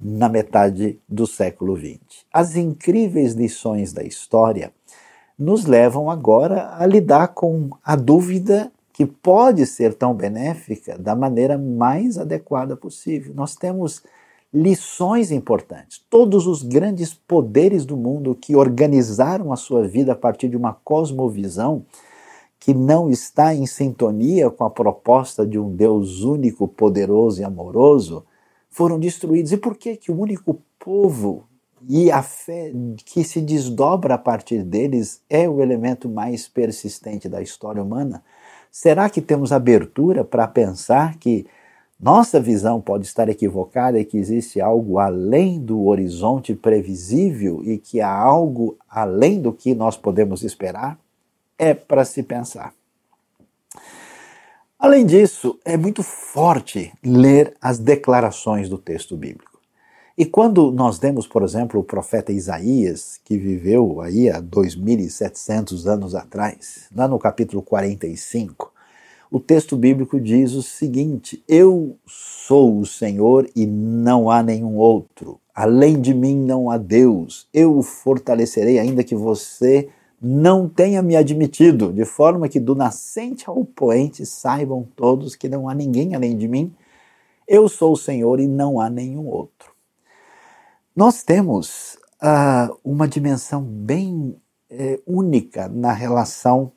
na 0.00 0.30
metade 0.30 0.98
do 1.06 1.26
século 1.26 1.76
XX. 1.76 2.24
As 2.32 2.56
incríveis 2.56 3.34
lições 3.34 3.92
da 3.92 4.02
história 4.02 4.72
nos 5.38 5.64
levam 5.64 6.10
agora 6.10 6.74
a 6.78 6.86
lidar 6.86 7.28
com 7.28 7.70
a 7.84 7.96
dúvida 7.96 8.70
que 8.92 9.04
pode 9.04 9.66
ser 9.66 9.94
tão 9.94 10.14
benéfica 10.14 10.96
da 10.96 11.16
maneira 11.16 11.58
mais 11.58 12.16
adequada 12.16 12.76
possível. 12.76 13.34
Nós 13.34 13.56
temos 13.56 14.02
lições 14.52 15.32
importantes. 15.32 16.00
Todos 16.08 16.46
os 16.46 16.62
grandes 16.62 17.12
poderes 17.12 17.84
do 17.84 17.96
mundo 17.96 18.36
que 18.36 18.54
organizaram 18.54 19.52
a 19.52 19.56
sua 19.56 19.86
vida 19.86 20.12
a 20.12 20.16
partir 20.16 20.48
de 20.48 20.56
uma 20.56 20.72
cosmovisão 20.72 21.84
que 22.60 22.72
não 22.72 23.10
está 23.10 23.52
em 23.52 23.66
sintonia 23.66 24.48
com 24.48 24.64
a 24.64 24.70
proposta 24.70 25.44
de 25.44 25.58
um 25.58 25.74
Deus 25.74 26.22
único, 26.22 26.68
poderoso 26.68 27.40
e 27.40 27.44
amoroso, 27.44 28.24
foram 28.70 28.98
destruídos. 28.98 29.50
E 29.50 29.56
por 29.56 29.76
que 29.76 29.96
que 29.96 30.12
o 30.12 30.18
único 30.18 30.62
povo 30.78 31.44
e 31.88 32.10
a 32.10 32.22
fé 32.22 32.72
que 33.04 33.24
se 33.24 33.40
desdobra 33.40 34.14
a 34.14 34.18
partir 34.18 34.62
deles 34.62 35.20
é 35.28 35.48
o 35.48 35.62
elemento 35.62 36.08
mais 36.08 36.48
persistente 36.48 37.28
da 37.28 37.42
história 37.42 37.82
humana? 37.82 38.22
Será 38.70 39.08
que 39.08 39.20
temos 39.20 39.52
abertura 39.52 40.24
para 40.24 40.48
pensar 40.48 41.16
que 41.18 41.46
nossa 42.00 42.40
visão 42.40 42.80
pode 42.80 43.06
estar 43.06 43.28
equivocada 43.28 43.98
e 43.98 44.04
que 44.04 44.18
existe 44.18 44.60
algo 44.60 44.98
além 44.98 45.60
do 45.60 45.86
horizonte 45.86 46.54
previsível 46.54 47.62
e 47.64 47.78
que 47.78 48.00
há 48.00 48.10
algo 48.10 48.76
além 48.88 49.40
do 49.40 49.52
que 49.52 49.74
nós 49.74 49.96
podemos 49.96 50.42
esperar? 50.42 50.98
É 51.56 51.72
para 51.72 52.04
se 52.04 52.22
pensar. 52.22 52.74
Além 54.78 55.06
disso, 55.06 55.58
é 55.64 55.76
muito 55.76 56.02
forte 56.02 56.92
ler 57.02 57.56
as 57.60 57.78
declarações 57.78 58.68
do 58.68 58.76
texto 58.76 59.16
bíblico. 59.16 59.53
E 60.16 60.24
quando 60.24 60.70
nós 60.70 61.00
temos, 61.00 61.26
por 61.26 61.42
exemplo, 61.42 61.80
o 61.80 61.84
profeta 61.84 62.30
Isaías, 62.30 63.18
que 63.24 63.36
viveu 63.36 64.00
aí 64.00 64.30
há 64.30 64.38
2700 64.38 65.88
anos 65.88 66.14
atrás, 66.14 66.88
lá 66.94 67.08
no 67.08 67.18
capítulo 67.18 67.60
45, 67.60 68.72
o 69.28 69.40
texto 69.40 69.76
bíblico 69.76 70.20
diz 70.20 70.52
o 70.52 70.62
seguinte: 70.62 71.42
Eu 71.48 71.98
sou 72.06 72.78
o 72.78 72.86
Senhor 72.86 73.50
e 73.56 73.66
não 73.66 74.30
há 74.30 74.40
nenhum 74.40 74.76
outro. 74.76 75.40
Além 75.52 76.00
de 76.00 76.14
mim 76.14 76.36
não 76.36 76.70
há 76.70 76.78
Deus. 76.78 77.48
Eu 77.52 77.76
o 77.76 77.82
fortalecerei, 77.82 78.78
ainda 78.78 79.02
que 79.02 79.16
você 79.16 79.88
não 80.22 80.68
tenha 80.68 81.02
me 81.02 81.16
admitido, 81.16 81.92
de 81.92 82.04
forma 82.04 82.48
que 82.48 82.60
do 82.60 82.76
nascente 82.76 83.50
ao 83.50 83.64
poente 83.64 84.24
saibam 84.24 84.86
todos 84.94 85.34
que 85.34 85.48
não 85.48 85.68
há 85.68 85.74
ninguém 85.74 86.14
além 86.14 86.38
de 86.38 86.46
mim. 86.46 86.72
Eu 87.48 87.68
sou 87.68 87.94
o 87.94 87.96
Senhor 87.96 88.38
e 88.38 88.46
não 88.46 88.78
há 88.78 88.88
nenhum 88.88 89.26
outro. 89.26 89.73
Nós 90.94 91.24
temos 91.24 91.98
uh, 92.22 92.78
uma 92.84 93.08
dimensão 93.08 93.62
bem 93.62 94.36
é, 94.70 95.00
única 95.04 95.68
na 95.68 95.92
relação 95.92 96.70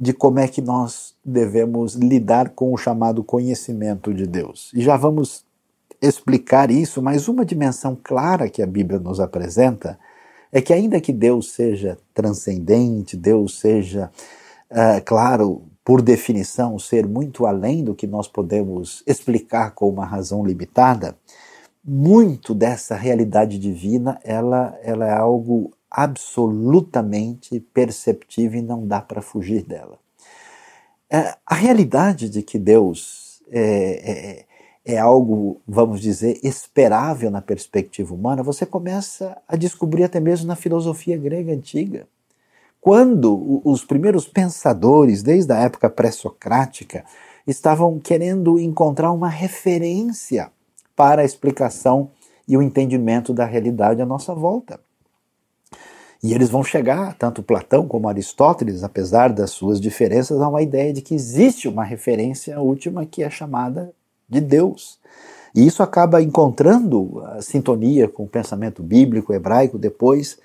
de 0.00 0.14
como 0.14 0.38
é 0.38 0.48
que 0.48 0.62
nós 0.62 1.14
devemos 1.22 1.94
lidar 1.94 2.50
com 2.50 2.72
o 2.72 2.78
chamado 2.78 3.22
conhecimento 3.22 4.12
de 4.14 4.26
Deus. 4.26 4.70
E 4.74 4.80
já 4.80 4.96
vamos 4.96 5.44
explicar 6.00 6.70
isso, 6.70 7.02
mas 7.02 7.28
uma 7.28 7.44
dimensão 7.44 7.94
clara 8.02 8.48
que 8.48 8.62
a 8.62 8.66
Bíblia 8.66 8.98
nos 8.98 9.20
apresenta 9.20 9.98
é 10.50 10.62
que, 10.62 10.72
ainda 10.72 10.98
que 10.98 11.12
Deus 11.12 11.50
seja 11.52 11.98
transcendente, 12.14 13.18
Deus 13.18 13.58
seja, 13.58 14.10
uh, 14.70 15.04
claro, 15.04 15.62
por 15.84 16.00
definição, 16.00 16.78
ser 16.78 17.06
muito 17.06 17.44
além 17.44 17.84
do 17.84 17.94
que 17.94 18.06
nós 18.06 18.28
podemos 18.28 19.02
explicar 19.06 19.72
com 19.72 19.90
uma 19.90 20.06
razão 20.06 20.42
limitada, 20.42 21.14
muito 21.84 22.54
dessa 22.54 22.94
realidade 22.94 23.58
divina 23.58 24.18
ela, 24.24 24.78
ela 24.82 25.06
é 25.06 25.12
algo 25.12 25.72
absolutamente 25.90 27.60
perceptível 27.60 28.60
e 28.60 28.64
não 28.64 28.86
dá 28.86 29.00
para 29.00 29.20
fugir 29.20 29.62
dela. 29.62 29.98
É, 31.10 31.34
a 31.46 31.54
realidade 31.54 32.28
de 32.28 32.42
que 32.42 32.58
Deus 32.58 33.42
é, 33.50 34.44
é, 34.86 34.94
é, 34.94 34.98
algo, 34.98 35.60
vamos 35.66 36.00
dizer, 36.00 36.40
esperável 36.42 37.30
na 37.30 37.42
perspectiva 37.42 38.14
humana, 38.14 38.42
você 38.42 38.66
começa 38.66 39.36
a 39.46 39.54
descobrir 39.54 40.04
até 40.04 40.18
mesmo 40.18 40.46
na 40.46 40.56
filosofia 40.56 41.16
grega 41.16 41.52
antiga. 41.52 42.08
Quando 42.80 43.62
os 43.64 43.84
primeiros 43.84 44.26
pensadores, 44.26 45.22
desde 45.22 45.52
a 45.52 45.58
época 45.58 45.88
pré-socrática, 45.88 47.04
estavam 47.46 47.98
querendo 47.98 48.58
encontrar 48.58 49.12
uma 49.12 49.28
referência 49.28 50.50
para 50.96 51.22
a 51.22 51.24
explicação 51.24 52.10
e 52.46 52.56
o 52.56 52.62
entendimento 52.62 53.32
da 53.32 53.44
realidade 53.44 54.02
à 54.02 54.06
nossa 54.06 54.34
volta. 54.34 54.78
E 56.22 56.32
eles 56.32 56.48
vão 56.48 56.64
chegar, 56.64 57.14
tanto 57.18 57.42
Platão 57.42 57.86
como 57.86 58.08
Aristóteles, 58.08 58.82
apesar 58.82 59.30
das 59.30 59.50
suas 59.50 59.78
diferenças, 59.78 60.40
a 60.40 60.48
uma 60.48 60.62
ideia 60.62 60.92
de 60.92 61.02
que 61.02 61.14
existe 61.14 61.68
uma 61.68 61.84
referência 61.84 62.58
última 62.60 63.04
que 63.04 63.22
é 63.22 63.28
chamada 63.28 63.92
de 64.26 64.40
Deus. 64.40 64.98
E 65.54 65.66
isso 65.66 65.82
acaba 65.82 66.22
encontrando 66.22 67.22
a 67.26 67.42
sintonia 67.42 68.08
com 68.08 68.24
o 68.24 68.28
pensamento 68.28 68.82
bíblico 68.82 69.34
hebraico 69.34 69.78
depois, 69.78 70.38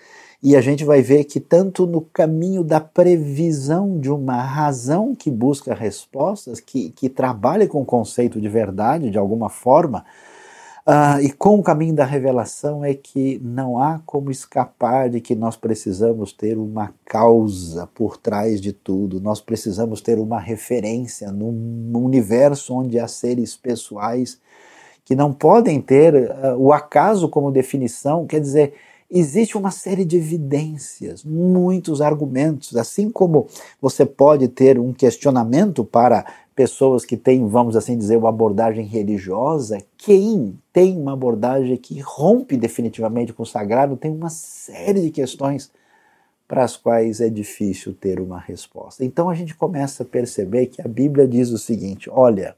e 0.43 0.55
a 0.55 0.61
gente 0.61 0.85
vai 0.85 1.01
ver 1.01 1.25
que 1.25 1.39
tanto 1.39 1.85
no 1.85 2.01
caminho 2.01 2.63
da 2.63 2.79
previsão 2.79 3.99
de 3.99 4.11
uma 4.11 4.41
razão 4.41 5.15
que 5.15 5.31
busca 5.31 5.73
respostas, 5.73 6.59
que, 6.59 6.91
que 6.91 7.09
trabalha 7.09 7.67
com 7.67 7.81
o 7.81 7.85
conceito 7.85 8.39
de 8.39 8.47
verdade 8.47 9.09
de 9.09 9.17
alguma 9.17 9.49
forma, 9.49 10.05
Uh, 10.89 11.21
e 11.21 11.31
com 11.31 11.59
o 11.59 11.61
caminho 11.61 11.93
da 11.93 12.03
revelação 12.03 12.83
é 12.83 12.95
que 12.95 13.39
não 13.43 13.77
há 13.77 14.01
como 14.07 14.31
escapar 14.31 15.07
de 15.07 15.21
que 15.21 15.35
nós 15.35 15.55
precisamos 15.55 16.33
ter 16.33 16.57
uma 16.57 16.91
causa 17.05 17.85
por 17.93 18.17
trás 18.17 18.59
de 18.59 18.73
tudo, 18.73 19.21
nós 19.21 19.39
precisamos 19.39 20.01
ter 20.01 20.17
uma 20.17 20.39
referência 20.39 21.31
num 21.31 21.91
universo 21.93 22.73
onde 22.73 22.97
há 22.97 23.07
seres 23.07 23.55
pessoais 23.55 24.39
que 25.05 25.15
não 25.15 25.31
podem 25.31 25.79
ter 25.79 26.15
uh, 26.15 26.57
o 26.57 26.73
acaso 26.73 27.29
como 27.29 27.51
definição, 27.51 28.25
quer 28.25 28.41
dizer, 28.41 28.73
existe 29.11 29.55
uma 29.55 29.69
série 29.69 30.03
de 30.03 30.17
evidências, 30.17 31.23
muitos 31.23 32.01
argumentos, 32.01 32.75
assim 32.75 33.11
como 33.11 33.45
você 33.79 34.07
pode 34.07 34.47
ter 34.47 34.79
um 34.79 34.91
questionamento 34.91 35.85
para 35.85 36.25
pessoas 36.59 37.05
que 37.05 37.15
têm, 37.15 37.47
vamos 37.47 37.77
assim 37.77 37.97
dizer, 37.97 38.17
uma 38.17 38.27
abordagem 38.27 38.83
religiosa, 38.83 39.77
quem 39.97 40.59
tem 40.73 40.97
uma 40.97 41.13
abordagem 41.13 41.77
que 41.77 42.01
rompe 42.01 42.57
definitivamente 42.57 43.31
com 43.31 43.43
o 43.43 43.45
sagrado 43.45 43.95
tem 43.95 44.11
uma 44.11 44.29
série 44.29 45.03
de 45.03 45.09
questões 45.09 45.71
para 46.45 46.65
as 46.65 46.75
quais 46.75 47.21
é 47.21 47.29
difícil 47.29 47.93
ter 47.93 48.19
uma 48.19 48.37
resposta. 48.37 49.05
Então 49.05 49.29
a 49.29 49.33
gente 49.33 49.55
começa 49.55 50.03
a 50.03 50.05
perceber 50.05 50.65
que 50.65 50.81
a 50.81 50.87
Bíblia 50.89 51.25
diz 51.25 51.49
o 51.51 51.57
seguinte: 51.57 52.09
olha, 52.09 52.57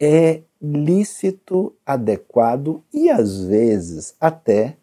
é 0.00 0.40
lícito, 0.60 1.72
adequado 1.86 2.82
e 2.92 3.08
às 3.08 3.44
vezes 3.44 4.16
até 4.20 4.74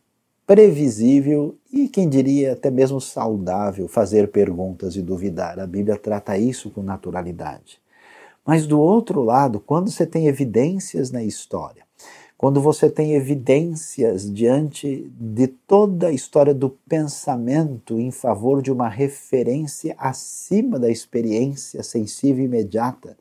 previsível 0.45 1.57
e, 1.69 1.89
quem 1.89 2.07
diria, 2.07 2.53
até 2.53 2.71
mesmo 2.71 3.01
saudável 3.01 3.85
fazer 3.89 4.31
perguntas 4.31 4.95
e 4.95 5.01
duvidar. 5.01 5.59
A 5.59 5.67
Bíblia 5.67 5.97
trata 5.97 6.37
isso 6.37 6.69
com 6.69 6.81
naturalidade. 6.81 7.85
Mas 8.47 8.65
do 8.65 8.79
outro 8.79 9.21
lado, 9.21 9.59
quando 9.59 9.91
você 9.91 10.05
tem 10.05 10.27
evidências 10.27 11.11
na 11.11 11.21
história, 11.21 11.83
quando 12.37 12.61
você 12.61 12.89
tem 12.89 13.13
evidências 13.13 14.31
diante 14.31 15.11
de 15.19 15.47
toda 15.47 16.07
a 16.07 16.11
história 16.13 16.53
do 16.53 16.69
pensamento 16.87 17.99
em 17.99 18.09
favor 18.09 18.61
de 18.61 18.71
uma 18.71 18.87
referência 18.87 19.93
acima 19.97 20.79
da 20.79 20.89
experiência 20.89 21.83
sensível 21.83 22.45
imediata, 22.45 23.17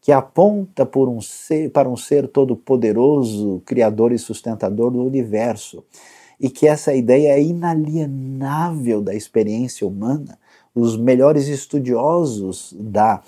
que 0.00 0.10
aponta 0.10 0.88
um 0.96 1.20
ser, 1.20 1.70
para 1.70 1.88
um 1.88 1.96
ser 1.96 2.26
todo-poderoso, 2.26 3.60
criador 3.66 4.10
e 4.10 4.18
sustentador 4.18 4.90
do 4.90 5.04
universo, 5.04 5.84
e 6.40 6.48
que 6.48 6.66
essa 6.66 6.94
ideia 6.94 7.34
é 7.34 7.42
inalienável 7.42 9.02
da 9.02 9.14
experiência 9.14 9.86
humana. 9.86 10.38
Os 10.74 10.96
melhores 10.96 11.46
estudiosos 11.46 12.74
da 12.78 13.22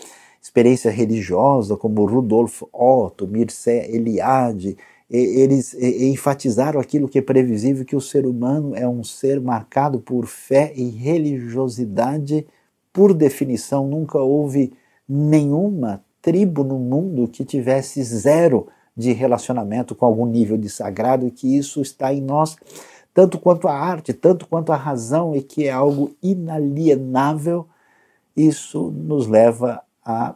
experiência 0.45 0.91
religiosa, 0.91 1.75
como 1.75 2.05
Rudolf 2.05 2.65
Otto, 2.71 3.27
Mircea 3.27 3.91
Eliade, 3.91 4.77
eles 5.09 5.73
enfatizaram 5.75 6.79
aquilo 6.79 7.09
que 7.09 7.19
é 7.19 7.23
previsível, 7.23 7.83
que 7.83 7.97
o 7.97 8.01
ser 8.01 8.27
humano 8.27 8.77
é 8.77 8.87
um 8.87 9.03
ser 9.03 9.41
marcado 9.41 10.01
por 10.01 10.27
fé 10.27 10.71
e 10.77 10.91
religiosidade 10.91 12.47
por 12.93 13.15
definição. 13.15 13.89
Nunca 13.89 14.19
houve 14.19 14.75
nenhuma 15.09 16.05
tribo 16.21 16.63
no 16.63 16.79
mundo 16.79 17.27
que 17.27 17.43
tivesse 17.43 18.03
zero 18.05 18.67
de 18.95 19.13
relacionamento 19.13 19.95
com 19.95 20.05
algum 20.05 20.27
nível 20.27 20.59
de 20.59 20.69
sagrado 20.69 21.27
e 21.27 21.31
que 21.31 21.57
isso 21.57 21.81
está 21.81 22.13
em 22.13 22.21
nós, 22.21 22.55
tanto 23.15 23.39
quanto 23.39 23.67
a 23.67 23.73
arte, 23.73 24.13
tanto 24.13 24.47
quanto 24.47 24.73
a 24.73 24.77
razão, 24.77 25.35
e 25.35 25.41
que 25.41 25.67
é 25.67 25.71
algo 25.71 26.15
inalienável. 26.23 27.67
Isso 28.37 28.91
nos 28.91 29.27
leva 29.27 29.83
a 30.05 30.35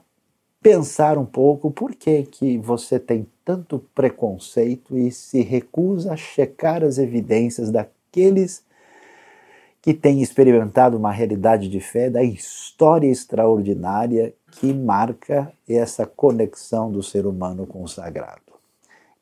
pensar 0.60 1.18
um 1.18 1.26
pouco 1.26 1.70
por 1.70 1.94
que, 1.94 2.24
que 2.24 2.58
você 2.58 2.98
tem 2.98 3.26
tanto 3.44 3.78
preconceito 3.94 4.96
e 4.96 5.10
se 5.10 5.40
recusa 5.42 6.12
a 6.12 6.16
checar 6.16 6.84
as 6.84 6.98
evidências 6.98 7.70
daqueles 7.70 8.62
que 9.80 9.94
têm 9.94 10.20
experimentado 10.20 10.96
uma 10.96 11.12
realidade 11.12 11.68
de 11.68 11.80
fé, 11.80 12.10
da 12.10 12.22
história 12.22 13.08
extraordinária 13.08 14.34
que 14.52 14.74
marca 14.74 15.50
essa 15.68 16.04
conexão 16.04 16.92
do 16.92 17.02
ser 17.02 17.26
humano 17.26 17.66
com 17.66 17.82
o 17.82 17.88
sagrado. 17.88 18.52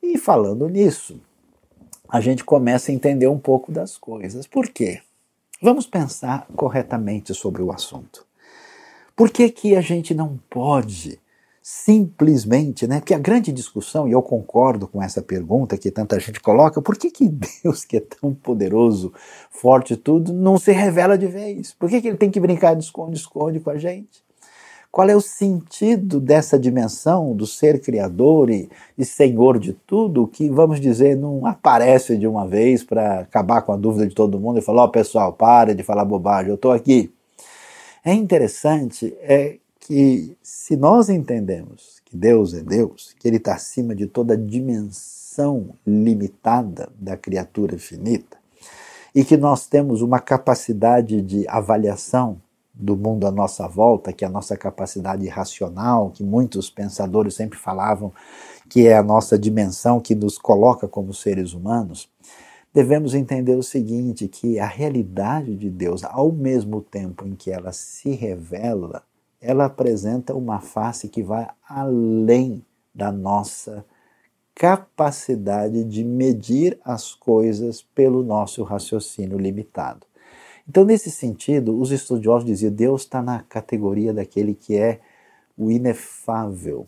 E 0.03 0.17
falando 0.17 0.67
nisso, 0.67 1.21
a 2.09 2.19
gente 2.19 2.43
começa 2.43 2.91
a 2.91 2.93
entender 2.93 3.27
um 3.27 3.39
pouco 3.39 3.71
das 3.71 3.97
coisas. 3.97 4.45
Por 4.45 4.67
quê? 4.67 5.01
Vamos 5.61 5.87
pensar 5.87 6.47
corretamente 6.55 7.33
sobre 7.33 7.61
o 7.61 7.71
assunto. 7.71 8.26
Por 9.17 9.31
que, 9.31 9.49
que 9.49 9.75
a 9.75 9.81
gente 9.81 10.13
não 10.13 10.39
pode 10.47 11.19
simplesmente, 11.59 12.85
né? 12.85 12.99
Porque 12.99 13.15
a 13.15 13.19
grande 13.19 13.51
discussão, 13.51 14.07
e 14.07 14.11
eu 14.11 14.21
concordo 14.21 14.87
com 14.87 15.01
essa 15.01 15.23
pergunta 15.23 15.75
que 15.75 15.89
tanta 15.89 16.19
gente 16.19 16.39
coloca, 16.39 16.83
por 16.83 16.95
que, 16.95 17.09
que 17.09 17.27
Deus, 17.63 17.83
que 17.83 17.97
é 17.97 17.99
tão 17.99 18.31
poderoso, 18.31 19.11
forte 19.49 19.95
e 19.95 19.97
tudo, 19.97 20.31
não 20.31 20.59
se 20.59 20.71
revela 20.71 21.17
de 21.17 21.25
vez? 21.25 21.73
Por 21.73 21.89
que, 21.89 21.99
que 21.99 22.09
ele 22.09 22.17
tem 22.17 22.29
que 22.29 22.39
brincar 22.39 22.75
de 22.75 22.83
esconde-esconde 22.83 23.59
com 23.59 23.71
a 23.71 23.77
gente? 23.79 24.23
Qual 24.91 25.09
é 25.09 25.15
o 25.15 25.21
sentido 25.21 26.19
dessa 26.19 26.59
dimensão 26.59 27.35
do 27.35 27.47
ser 27.47 27.81
criador 27.81 28.51
e, 28.51 28.69
e 28.95 29.03
senhor 29.03 29.57
de 29.57 29.73
tudo, 29.73 30.27
que, 30.27 30.47
vamos 30.47 30.79
dizer, 30.79 31.17
não 31.17 31.43
aparece 31.43 32.19
de 32.19 32.27
uma 32.27 32.47
vez 32.47 32.83
para 32.83 33.21
acabar 33.21 33.63
com 33.63 33.73
a 33.73 33.77
dúvida 33.77 34.05
de 34.05 34.13
todo 34.13 34.39
mundo 34.39 34.59
e 34.59 34.61
falar: 34.61 34.83
Ó, 34.83 34.85
oh, 34.85 34.89
pessoal, 34.89 35.33
para 35.33 35.73
de 35.73 35.81
falar 35.81 36.05
bobagem, 36.05 36.49
eu 36.49 36.55
estou 36.55 36.71
aqui. 36.71 37.11
É 38.07 38.13
interessante 38.13 39.13
é 39.19 39.57
que 39.81 40.37
se 40.41 40.77
nós 40.77 41.09
entendemos 41.09 42.01
que 42.05 42.15
Deus 42.15 42.53
é 42.53 42.61
Deus, 42.61 43.13
que 43.19 43.27
Ele 43.27 43.35
está 43.35 43.55
acima 43.55 43.93
de 43.93 44.07
toda 44.07 44.37
dimensão 44.37 45.71
limitada 45.85 46.87
da 46.97 47.17
criatura 47.17 47.77
finita, 47.77 48.37
e 49.13 49.25
que 49.25 49.35
nós 49.35 49.67
temos 49.67 50.01
uma 50.01 50.21
capacidade 50.21 51.21
de 51.21 51.45
avaliação 51.49 52.41
do 52.73 52.95
mundo 52.95 53.27
à 53.27 53.31
nossa 53.31 53.67
volta, 53.67 54.13
que 54.13 54.23
é 54.23 54.27
a 54.29 54.31
nossa 54.31 54.55
capacidade 54.55 55.27
racional, 55.27 56.09
que 56.11 56.23
muitos 56.23 56.69
pensadores 56.69 57.35
sempre 57.35 57.59
falavam 57.59 58.13
que 58.69 58.87
é 58.87 58.97
a 58.97 59.03
nossa 59.03 59.37
dimensão 59.37 59.99
que 59.99 60.15
nos 60.15 60.37
coloca 60.37 60.87
como 60.87 61.13
seres 61.13 61.53
humanos, 61.53 62.09
devemos 62.77 63.15
entender 63.15 63.55
o 63.55 63.63
seguinte, 63.63 64.27
que 64.27 64.59
a 64.59 64.67
realidade 64.67 65.55
de 65.55 65.67
Deus, 65.67 66.03
ao 66.03 66.31
mesmo 66.31 66.79
tempo 66.79 67.25
em 67.25 67.33
que 67.33 67.49
ela 67.49 67.71
se 67.71 68.11
revela 68.11 69.03
ela 69.41 69.65
apresenta 69.65 70.35
uma 70.35 70.59
face 70.59 71.07
que 71.07 71.23
vai 71.23 71.47
além 71.67 72.63
da 72.93 73.11
nossa 73.11 73.85
capacidade 74.53 75.83
de 75.83 76.03
medir 76.03 76.79
as 76.83 77.13
coisas 77.13 77.81
pelo 77.81 78.23
nosso 78.23 78.63
raciocínio 78.63 79.37
limitado. 79.37 80.05
Então, 80.67 80.83
nesse 80.83 81.11
sentido, 81.11 81.79
os 81.79 81.91
estudiosos 81.91 82.45
diziam: 82.45 82.71
Deus 82.71 83.03
está 83.03 83.21
na 83.21 83.41
categoria 83.43 84.13
daquele 84.13 84.53
que 84.53 84.75
é 84.75 84.99
o 85.57 85.71
inefável, 85.71 86.87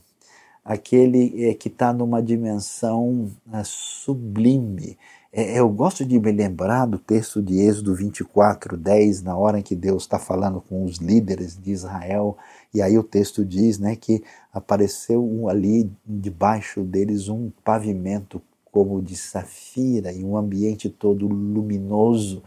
aquele 0.65 1.49
é, 1.49 1.53
que 1.53 1.67
está 1.67 1.93
numa 1.93 2.21
dimensão 2.21 3.31
é, 3.53 3.61
sublime, 3.63 4.97
é, 5.31 5.59
eu 5.59 5.69
gosto 5.69 6.03
de 6.03 6.19
me 6.19 6.31
lembrar 6.31 6.87
do 6.87 6.97
texto 6.97 7.39
de 7.39 7.59
Êxodo 7.59 7.93
24, 7.93 8.75
10, 8.75 9.21
na 9.21 9.37
hora 9.37 9.59
em 9.59 9.61
que 9.61 9.75
Deus 9.75 10.03
está 10.03 10.17
falando 10.17 10.59
com 10.59 10.83
os 10.83 10.97
líderes 10.97 11.55
de 11.55 11.71
Israel, 11.71 12.35
e 12.73 12.81
aí 12.81 12.97
o 12.97 13.03
texto 13.03 13.45
diz 13.45 13.77
né, 13.77 13.95
que 13.95 14.23
apareceu 14.51 15.47
ali 15.47 15.91
debaixo 16.03 16.81
deles 16.83 17.29
um 17.29 17.51
pavimento 17.63 18.41
como 18.71 19.01
de 19.03 19.15
safira 19.15 20.11
e 20.11 20.23
um 20.23 20.35
ambiente 20.35 20.89
todo 20.89 21.27
luminoso 21.27 22.41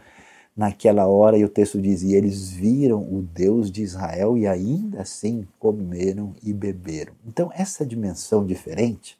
naquela 0.55 1.07
hora, 1.07 1.37
e 1.37 1.45
o 1.45 1.49
texto 1.49 1.81
diz: 1.81 2.03
E 2.03 2.13
eles 2.13 2.51
viram 2.51 3.01
o 3.01 3.21
Deus 3.21 3.71
de 3.71 3.81
Israel 3.81 4.37
e 4.37 4.45
ainda 4.45 5.01
assim 5.01 5.47
comeram 5.57 6.35
e 6.43 6.53
beberam. 6.53 7.13
Então, 7.25 7.49
essa 7.53 7.85
dimensão 7.85 8.45
diferente, 8.45 9.17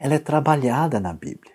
ela 0.00 0.14
é 0.14 0.18
trabalhada 0.18 0.98
na 0.98 1.12
Bíblia 1.12 1.53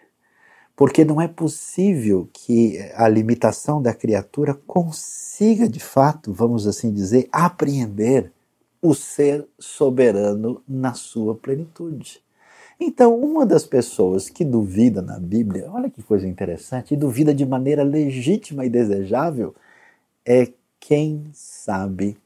porque 0.80 1.04
não 1.04 1.20
é 1.20 1.28
possível 1.28 2.30
que 2.32 2.80
a 2.96 3.06
limitação 3.10 3.82
da 3.82 3.94
criatura 3.94 4.54
consiga, 4.66 5.68
de 5.68 5.82
fato, 5.82 6.32
vamos 6.32 6.66
assim 6.66 6.94
dizer, 6.94 7.28
apreender 7.34 8.32
o 8.82 8.94
ser 8.94 9.46
soberano 9.60 10.64
na 10.66 10.94
sua 10.94 11.36
plenitude. 11.36 12.24
Então, 12.80 13.14
uma 13.20 13.46
das 13.46 13.66
pessoas 13.66 14.30
que 14.30 14.46
duvida 14.46 15.02
na 15.02 15.20
Bíblia, 15.20 15.70
olha 15.70 15.90
que 15.90 16.02
coisa 16.02 16.26
interessante, 16.26 16.94
e 16.94 16.98
duvida 16.98 17.34
de 17.36 17.46
maneira 17.46 17.84
legítima 17.84 18.66
e 18.66 18.70
desejável, 18.70 19.54
é 20.26 20.48
quem 20.80 21.26
sabe 21.34 22.18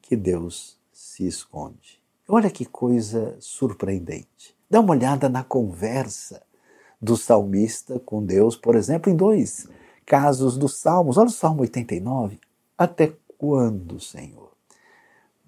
que 0.00 0.16
Deus 0.16 0.78
se 0.90 1.26
esconde. 1.26 2.00
Olha 2.26 2.48
que 2.48 2.64
coisa 2.64 3.36
surpreendente. 3.40 4.56
Dá 4.70 4.80
uma 4.80 4.94
olhada 4.94 5.28
na 5.28 5.44
conversa 5.44 6.40
do 7.00 7.16
salmista 7.16 7.98
com 8.00 8.24
Deus, 8.24 8.56
por 8.56 8.76
exemplo, 8.76 9.10
em 9.10 9.16
dois 9.16 9.68
casos 10.04 10.58
dos 10.58 10.76
Salmos. 10.78 11.16
Olha 11.16 11.28
o 11.28 11.32
Salmo 11.32 11.62
89. 11.62 12.40
Até 12.76 13.12
quando, 13.38 14.00
Senhor? 14.00 14.50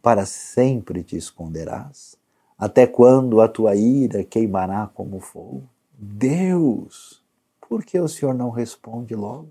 Para 0.01 0.25
sempre 0.25 1.03
te 1.03 1.17
esconderás? 1.17 2.17
Até 2.57 2.87
quando 2.87 3.41
a 3.41 3.49
tua 3.49 3.75
ira 3.75 4.23
queimará 4.23 4.88
como 4.95 5.19
fogo? 5.19 5.65
Deus, 5.93 7.21
por 7.69 7.85
que 7.85 7.99
o 7.99 8.09
Senhor 8.09 8.35
não 8.35 8.51
responde 8.51 9.15
logo? 9.15 9.49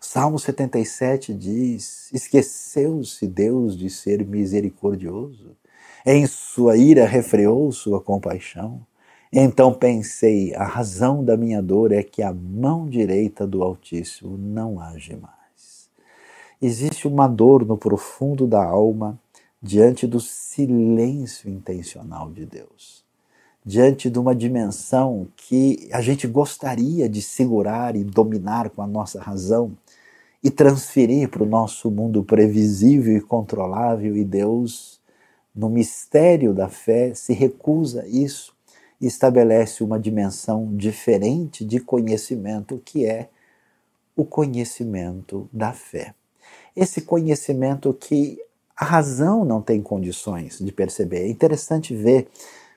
Salmo 0.00 0.38
77 0.38 1.32
diz: 1.32 2.12
Esqueceu-se 2.12 3.26
Deus 3.26 3.76
de 3.76 3.88
ser 3.88 4.26
misericordioso, 4.26 5.56
em 6.04 6.26
sua 6.26 6.76
ira 6.76 7.06
refreou 7.06 7.70
sua 7.72 8.00
compaixão. 8.00 8.84
Então 9.36 9.74
pensei: 9.74 10.54
a 10.54 10.62
razão 10.62 11.24
da 11.24 11.36
minha 11.36 11.60
dor 11.60 11.90
é 11.90 12.04
que 12.04 12.22
a 12.22 12.32
mão 12.32 12.88
direita 12.88 13.44
do 13.44 13.64
Altíssimo 13.64 14.38
não 14.38 14.78
age 14.78 15.16
mais. 15.16 15.88
Existe 16.62 17.08
uma 17.08 17.26
dor 17.26 17.66
no 17.66 17.76
profundo 17.76 18.46
da 18.46 18.64
alma 18.64 19.18
diante 19.60 20.06
do 20.06 20.20
silêncio 20.20 21.50
intencional 21.50 22.30
de 22.30 22.46
Deus, 22.46 23.04
diante 23.66 24.08
de 24.08 24.20
uma 24.20 24.36
dimensão 24.36 25.26
que 25.36 25.88
a 25.92 26.00
gente 26.00 26.28
gostaria 26.28 27.08
de 27.08 27.20
segurar 27.20 27.96
e 27.96 28.04
dominar 28.04 28.70
com 28.70 28.82
a 28.82 28.86
nossa 28.86 29.20
razão 29.20 29.76
e 30.44 30.48
transferir 30.48 31.28
para 31.28 31.42
o 31.42 31.46
nosso 31.46 31.90
mundo 31.90 32.22
previsível 32.22 33.16
e 33.16 33.20
controlável, 33.20 34.16
e 34.16 34.24
Deus, 34.24 35.00
no 35.52 35.68
mistério 35.68 36.54
da 36.54 36.68
fé, 36.68 37.12
se 37.14 37.32
recusa 37.32 38.06
isso 38.06 38.53
estabelece 39.06 39.82
uma 39.82 39.98
dimensão 39.98 40.74
diferente 40.76 41.64
de 41.64 41.80
conhecimento, 41.80 42.80
que 42.84 43.04
é 43.04 43.28
o 44.16 44.24
conhecimento 44.24 45.48
da 45.52 45.72
fé. 45.72 46.14
Esse 46.76 47.02
conhecimento 47.02 47.92
que 47.92 48.38
a 48.76 48.84
razão 48.84 49.44
não 49.44 49.62
tem 49.62 49.80
condições 49.80 50.58
de 50.58 50.72
perceber. 50.72 51.18
É 51.18 51.28
interessante 51.28 51.94
ver 51.94 52.28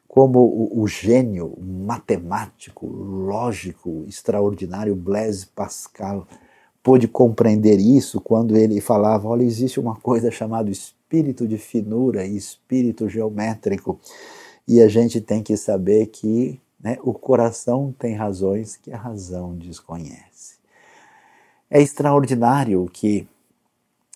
como 0.07 0.39
o, 0.39 0.81
o 0.81 0.87
gênio 0.87 1.57
matemático, 1.59 2.87
lógico, 2.87 4.05
extraordinário 4.07 4.95
Blaise 4.95 5.47
Pascal 5.47 6.27
pôde 6.81 7.07
compreender 7.07 7.79
isso 7.79 8.21
quando 8.21 8.55
ele 8.55 8.79
falava: 8.79 9.27
olha, 9.27 9.43
existe 9.43 9.79
uma 9.79 9.95
coisa 9.95 10.31
chamada 10.31 10.69
espírito 10.71 11.47
de 11.47 11.57
finura 11.57 12.25
e 12.25 12.37
espírito 12.37 13.09
geométrico 13.09 13.99
e 14.67 14.81
a 14.81 14.87
gente 14.87 15.21
tem 15.21 15.41
que 15.41 15.55
saber 15.55 16.07
que 16.07 16.59
Né? 16.79 16.97
O 17.01 17.13
coração 17.13 17.93
tem 17.97 18.15
razões 18.15 18.77
que 18.77 18.91
a 18.91 18.97
razão 18.97 19.55
desconhece. 19.55 20.57
É 21.69 21.81
extraordinário 21.81 22.87
que 22.93 23.27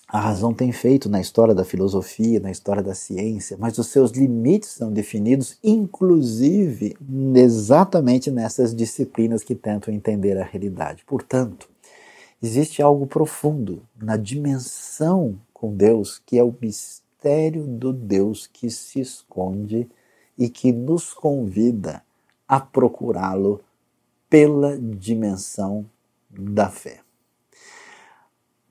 a 0.08 0.20
razão 0.20 0.54
tem 0.54 0.72
feito 0.72 1.10
na 1.10 1.20
história 1.22 1.56
da 1.56 1.64
filosofia, 1.64 2.40
na 2.40 2.52
história 2.52 2.84
da 2.84 2.94
ciência, 2.94 3.58
mas 3.58 3.78
os 3.78 3.88
seus 3.88 4.12
limites 4.12 4.70
são 4.70 4.92
definidos, 4.92 5.58
inclusive, 5.64 6.98
exatamente 7.34 8.30
nessas 8.30 8.76
disciplinas 8.76 9.42
que 9.42 9.56
tentam 9.56 9.94
entender 9.94 10.38
a 10.38 10.44
realidade. 10.44 11.04
Portanto, 11.06 11.70
existe 12.44 12.82
algo 12.82 13.08
profundo 13.08 13.82
na 14.00 14.18
dimensão 14.18 15.40
com 15.54 15.74
Deus, 15.74 16.22
que 16.26 16.38
é 16.38 16.44
o 16.44 16.56
mistério 16.62 17.66
do 17.66 17.94
Deus 17.94 18.48
que 18.48 18.70
se 18.70 19.00
esconde 19.00 19.90
e 20.42 20.50
que 20.50 20.72
nos 20.72 21.14
convida 21.14 22.02
a 22.48 22.60
procurá-lo 22.60 23.62
pela 24.28 24.76
dimensão 24.76 25.86
da 26.28 26.68
fé. 26.68 27.02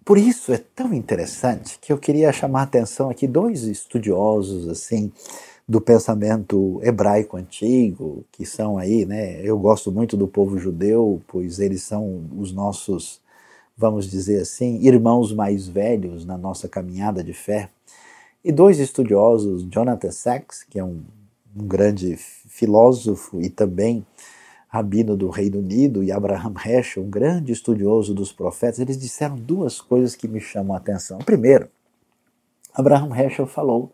Por 0.04 0.18
isso 0.18 0.52
é 0.52 0.58
tão 0.58 0.92
interessante 0.92 1.78
que 1.78 1.92
eu 1.92 1.98
queria 1.98 2.32
chamar 2.32 2.62
a 2.62 2.64
atenção 2.64 3.08
aqui 3.08 3.28
dois 3.28 3.62
estudiosos 3.62 4.68
assim 4.68 5.12
do 5.68 5.80
pensamento 5.80 6.80
hebraico 6.82 7.36
antigo, 7.36 8.24
que 8.32 8.44
são 8.44 8.76
aí, 8.76 9.06
né? 9.06 9.40
Eu 9.40 9.56
gosto 9.56 9.92
muito 9.92 10.16
do 10.16 10.26
povo 10.26 10.58
judeu, 10.58 11.22
pois 11.28 11.60
eles 11.60 11.84
são 11.84 12.24
os 12.36 12.52
nossos, 12.52 13.20
vamos 13.76 14.10
dizer 14.10 14.40
assim, 14.40 14.84
irmãos 14.84 15.32
mais 15.32 15.68
velhos 15.68 16.24
na 16.24 16.36
nossa 16.36 16.68
caminhada 16.68 17.22
de 17.22 17.32
fé. 17.32 17.70
E 18.44 18.50
dois 18.50 18.80
estudiosos, 18.80 19.62
Jonathan 19.70 20.10
Sacks, 20.10 20.64
que 20.64 20.80
é 20.80 20.82
um, 20.82 21.02
um 21.56 21.66
grande 21.66 22.16
filósofo 22.16 23.40
e 23.40 23.48
também 23.48 24.06
rabino 24.68 25.16
do 25.16 25.28
Reino 25.28 25.58
Unido, 25.58 26.04
e 26.04 26.12
Abraham 26.12 26.54
Heschel, 26.64 27.02
um 27.02 27.10
grande 27.10 27.52
estudioso 27.52 28.14
dos 28.14 28.32
profetas, 28.32 28.78
eles 28.78 28.96
disseram 28.96 29.34
duas 29.36 29.80
coisas 29.80 30.14
que 30.14 30.28
me 30.28 30.40
chamam 30.40 30.74
a 30.74 30.78
atenção. 30.78 31.18
Primeiro, 31.18 31.68
Abraham 32.72 33.12
Heschel 33.16 33.46
falou: 33.46 33.92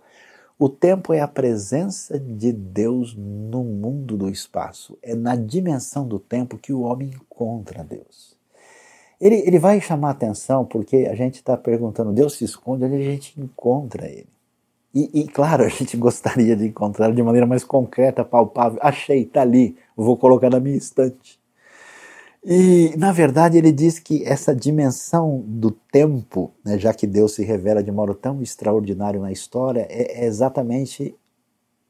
o 0.59 0.71
tempo 0.71 1.13
é 1.13 1.21
a 1.21 1.29
presença 1.29 2.19
de 2.19 2.51
Deus 2.51 3.15
no 3.15 3.63
mundo 3.63 4.17
do 4.17 4.31
espaço. 4.31 4.99
É 5.03 5.15
na 5.15 5.37
dimensão 5.37 6.09
do 6.09 6.19
tempo 6.19 6.57
que 6.57 6.73
o 6.73 6.81
homem 6.81 7.11
encontra 7.11 7.85
Deus. 7.85 8.35
Ele, 9.21 9.37
ele 9.47 9.59
vai 9.59 9.81
chamar 9.83 10.11
atenção 10.11 10.65
porque 10.65 11.09
a 11.11 11.15
gente 11.15 11.37
está 11.37 11.59
perguntando: 11.59 12.11
Deus 12.11 12.39
se 12.39 12.45
esconde, 12.45 12.85
onde 12.85 12.95
a 12.95 13.03
gente 13.03 13.39
encontra 13.39 14.09
ele. 14.09 14.36
E, 14.97 15.11
e, 15.13 15.29
claro, 15.29 15.63
a 15.65 15.69
gente 15.69 15.95
gostaria 15.95 16.57
de 16.57 16.69
encontrar 16.69 17.13
de 17.13 17.23
maneira 17.23 17.47
mais 17.47 17.63
concreta, 17.63 18.25
palpável. 18.25 18.79
Achei, 18.81 19.25
está 19.25 19.43
ali, 19.43 19.77
vou 19.95 20.17
colocar 20.17 20.49
na 20.49 20.59
minha 20.59 20.77
estante. 20.77 21.39
E, 22.43 22.95
na 22.97 23.13
verdade, 23.13 23.59
ele 23.59 23.73
diz 23.73 23.99
que 23.99 24.25
essa 24.25 24.55
dimensão 24.55 25.45
do 25.47 25.71
tempo, 25.71 26.53
né, 26.65 26.79
já 26.79 26.95
que 26.95 27.07
Deus 27.07 27.35
se 27.35 27.45
revela 27.45 27.83
de 27.83 27.93
modo 27.93 28.15
tão 28.15 28.41
extraordinário 28.41 29.21
na 29.21 29.31
história, 29.31 29.87
é, 29.91 30.23
é 30.23 30.27
exatamente 30.27 31.15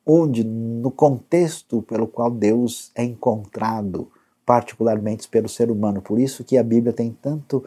onde, 0.04 0.42
no 0.42 0.90
contexto 0.90 1.82
pelo 1.82 2.08
qual 2.08 2.30
Deus 2.30 2.90
é 2.94 3.04
encontrado, 3.04 4.10
particularmente 4.44 5.28
pelo 5.28 5.48
ser 5.48 5.70
humano. 5.70 6.02
Por 6.02 6.18
isso 6.18 6.42
que 6.42 6.56
a 6.56 6.62
Bíblia 6.62 6.92
tem 6.92 7.16
tanto 7.20 7.64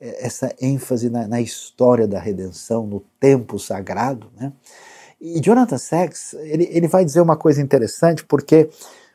essa 0.00 0.54
ênfase 0.60 1.10
na, 1.10 1.28
na, 1.28 1.40
história 1.40 2.08
da 2.08 2.18
redenção, 2.18 2.86
no 2.86 3.00
tempo 3.20 3.58
sagrado. 3.58 4.28
Né? 4.36 4.52
E 5.20 5.40
Jonathan 5.40 5.76
Sacks 5.76 6.34
ele, 6.34 6.68
ele 6.70 6.88
vai 6.88 7.04
dizer 7.04 7.20
uma 7.20 7.36
coisa 7.36 7.60
interessante, 7.60 8.24
porque 8.24 8.70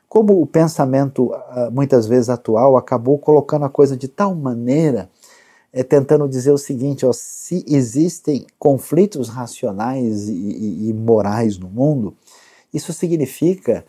como 0.08 0.40
o 0.40 0.46
pensamento 0.46 1.32
ah, 1.34 1.68
muitas 1.72 2.06
vezes 2.06 2.30
atual 2.30 2.76
acabou 2.76 3.18
colocando 3.18 3.64
a 3.64 3.68
coisa 3.68 3.96
de 3.96 4.06
tal 4.06 4.34
maneira, 4.34 5.10
é, 5.72 5.82
tentando 5.82 6.28
dizer 6.28 6.52
o 6.52 6.58
seguinte: 6.58 7.04
ó, 7.04 7.12
se 7.12 7.64
existem 7.66 8.46
conflitos 8.58 9.28
racionais 9.28 10.28
e, 10.28 10.32
e, 10.32 10.88
e 10.88 10.92
morais 10.94 11.58
no 11.58 11.68
mundo, 11.68 12.16
isso 12.72 12.92
significa 12.92 13.84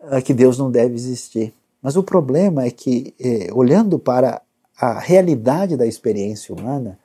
uh, 0.00 0.22
que 0.22 0.34
Deus 0.34 0.58
não 0.58 0.70
deve 0.70 0.94
existir. 0.94 1.54
Mas 1.80 1.96
o 1.96 2.02
problema 2.02 2.64
é 2.64 2.70
que, 2.70 3.12
eh, 3.18 3.48
olhando 3.52 3.98
para 3.98 4.40
a 4.76 4.98
realidade 4.98 5.76
da 5.76 5.86
experiência 5.86 6.54
humana, 6.54 6.98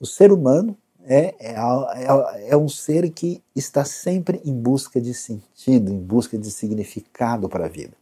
o 0.00 0.06
ser 0.06 0.32
humano 0.32 0.76
é, 1.04 1.34
é, 1.38 1.54
é, 1.54 2.50
é, 2.50 2.56
um 2.56 2.68
ser 2.68 3.10
que 3.10 3.42
está 3.54 3.84
sempre 3.84 4.40
em 4.44 4.52
busca 4.52 5.00
de 5.00 5.14
sentido, 5.14 5.90
em 5.92 5.98
busca 5.98 6.38
de 6.38 6.50
significado 6.50 7.48
para 7.48 7.66
a 7.66 7.68
vida. 7.68 7.92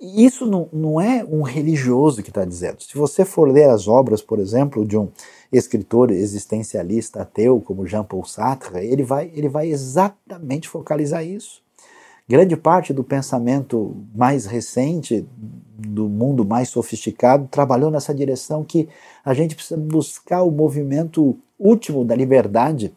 E 0.00 0.24
isso 0.24 0.44
não, 0.44 0.68
não 0.72 1.00
é 1.00 1.24
um 1.24 1.42
religioso 1.42 2.22
que 2.22 2.30
está 2.30 2.44
dizendo. 2.44 2.82
Se 2.82 2.96
você 2.96 3.24
for 3.24 3.48
ler 3.48 3.70
as 3.70 3.86
obras, 3.88 4.20
por 4.20 4.38
exemplo, 4.38 4.84
de 4.84 4.98
um 4.98 5.08
escritor 5.52 6.10
existencialista 6.10 7.22
ateu 7.22 7.60
como 7.60 7.86
Jean-Paul 7.86 8.24
Sartre, 8.24 8.84
ele 8.84 9.02
vai, 9.02 9.30
ele 9.34 9.48
vai 9.48 9.68
exatamente 9.68 10.68
focalizar 10.68 11.24
isso. 11.24 11.63
Grande 12.26 12.56
parte 12.56 12.92
do 12.92 13.04
pensamento 13.04 13.96
mais 14.14 14.46
recente, 14.46 15.26
do 15.76 16.08
mundo 16.08 16.42
mais 16.42 16.70
sofisticado, 16.70 17.46
trabalhou 17.50 17.90
nessa 17.90 18.14
direção 18.14 18.64
que 18.64 18.88
a 19.22 19.34
gente 19.34 19.54
precisa 19.54 19.78
buscar 19.78 20.42
o 20.42 20.50
movimento 20.50 21.38
último 21.58 22.02
da 22.02 22.14
liberdade 22.14 22.94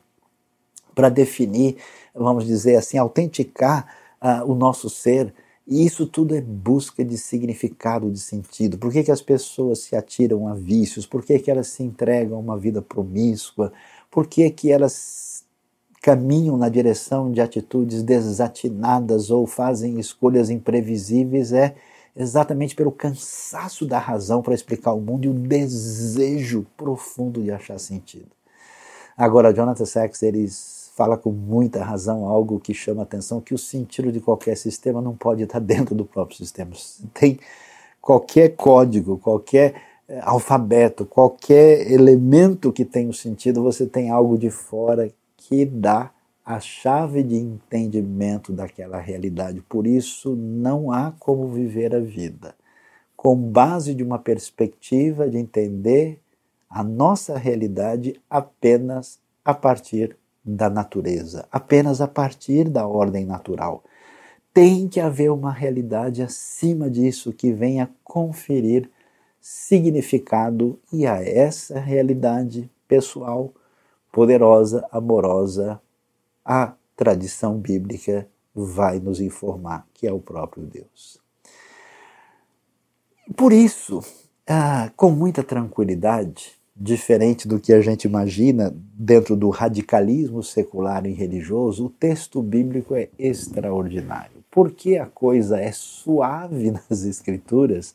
para 0.96 1.10
definir, 1.10 1.76
vamos 2.16 2.46
dizer 2.46 2.78
assim, 2.78 2.98
autenticar 2.98 3.86
uh, 4.22 4.50
o 4.50 4.56
nosso 4.56 4.90
ser. 4.90 5.34
E 5.68 5.86
isso 5.86 6.08
tudo 6.08 6.34
é 6.34 6.40
busca 6.40 7.04
de 7.04 7.18
significado, 7.18 8.10
de 8.10 8.20
sentido. 8.20 8.78
Por 8.78 8.94
que, 8.94 9.04
que 9.04 9.12
as 9.12 9.22
pessoas 9.22 9.80
se 9.80 9.96
atiram 9.96 10.48
a 10.48 10.54
vícios? 10.54 11.06
Por 11.06 11.26
que, 11.26 11.38
que 11.38 11.52
elas 11.52 11.68
se 11.68 11.84
entregam 11.84 12.38
a 12.38 12.40
uma 12.40 12.58
vida 12.58 12.82
promíscua? 12.82 13.74
Por 14.10 14.26
que, 14.26 14.50
que 14.50 14.72
elas 14.72 15.37
caminham 16.02 16.58
na 16.58 16.70
direção 16.70 17.32
de 17.32 17.42
atitudes 17.42 18.04
desatinadas 18.04 19.30
ou 19.30 19.46
fazem 19.48 20.00
escolhas 20.00 20.50
imprevisíveis 20.50 21.52
é 21.52 21.76
exatamente 22.16 22.76
pelo 22.76 22.92
cansaço 22.92 23.86
da 23.86 24.00
razão 24.00 24.42
para 24.42 24.54
explicar 24.54 24.94
o 24.94 25.02
mundo 25.02 25.26
e 25.26 25.30
o 25.30 25.34
desejo 25.34 26.66
profundo 26.76 27.44
de 27.44 27.52
achar 27.52 27.80
sentido. 27.80 28.32
Agora, 29.16 29.54
Jonathan 29.54 29.86
Sachs, 29.86 30.24
eles 30.24 30.92
fala 30.96 31.16
com 31.16 31.32
muita 31.32 31.84
razão 31.84 32.26
algo 32.26 32.60
que 32.60 32.74
chama 32.74 33.02
a 33.02 33.04
atenção, 33.04 33.40
que 33.40 33.54
o 33.54 33.58
sentido 33.58 34.12
de 34.12 34.20
qualquer 34.20 34.58
sistema 34.58 35.00
não 35.00 35.16
pode 35.16 35.44
estar 35.44 35.60
dentro 35.62 35.94
do 35.94 36.06
próprio 36.06 36.38
sistema. 36.38 36.72
Tem 37.14 37.40
qualquer 38.02 38.56
código, 38.56 39.18
qualquer 39.18 39.76
eh, 40.08 40.20
alfabeto, 40.24 41.06
qualquer 41.06 41.92
elemento 41.92 42.74
que 42.74 42.84
tenha 42.84 43.10
um 43.10 43.14
sentido, 43.14 43.62
você 43.62 43.86
tem 43.86 44.10
algo 44.10 44.38
de 44.38 44.50
fora 44.50 45.12
que 45.48 45.66
dá 45.66 46.12
a 46.46 46.60
chave 46.60 47.24
de 47.24 47.36
entendimento 47.36 48.52
daquela 48.52 49.00
realidade. 49.00 49.62
Por 49.62 49.88
isso, 49.88 50.36
não 50.36 50.92
há 50.92 51.14
como 51.18 51.50
viver 51.50 51.96
a 51.96 52.00
vida 52.00 52.54
com 53.16 53.36
base 53.36 53.96
de 53.96 54.04
uma 54.04 54.20
perspectiva 54.20 55.28
de 55.28 55.38
entender 55.38 56.20
a 56.70 56.84
nossa 56.84 57.38
realidade 57.38 58.22
apenas 58.30 59.20
a 59.44 59.54
partir 59.54 60.16
da 60.46 60.70
natureza, 60.70 61.48
apenas 61.52 62.00
a 62.00 62.08
partir 62.08 62.70
da 62.70 62.86
ordem 62.86 63.26
natural. 63.26 63.84
Tem 64.54 64.88
que 64.88 65.00
haver 65.00 65.32
uma 65.32 65.52
realidade 65.52 66.22
acima 66.22 66.90
disso 66.90 67.34
que 67.34 67.52
venha 67.52 67.90
conferir 68.04 68.90
significado 69.42 70.80
e 70.92 71.08
a 71.08 71.24
essa 71.24 71.80
realidade 71.80 72.70
pessoal 72.88 73.54
poderosa, 74.18 74.84
amorosa, 74.92 75.80
a 76.44 76.74
tradição 76.96 77.56
bíblica 77.60 78.28
vai 78.52 79.00
nos 79.00 79.22
informar 79.22 79.86
que 79.94 80.08
é 80.08 80.12
o 80.12 80.18
próprio 80.18 80.66
Deus. 80.66 81.22
Por 83.36 83.54
isso, 83.54 84.04
ah, 84.48 84.92
com 84.98 85.12
muita 85.12 85.44
tranquilidade, 85.44 86.54
diferente 86.76 87.48
do 87.48 87.60
que 87.60 87.72
a 87.72 87.80
gente 87.80 88.06
imagina 88.06 88.76
dentro 88.96 89.36
do 89.36 89.52
radicalismo 89.52 90.42
secular 90.42 91.06
e 91.06 91.14
religioso, 91.14 91.86
o 91.86 91.90
texto 91.92 92.42
bíblico 92.42 92.96
é 92.96 93.10
extraordinário. 93.20 94.44
Porque 94.50 94.98
a 94.98 95.06
coisa 95.06 95.60
é 95.60 95.72
suave 95.72 96.72
nas 96.90 97.04
Escrituras. 97.04 97.94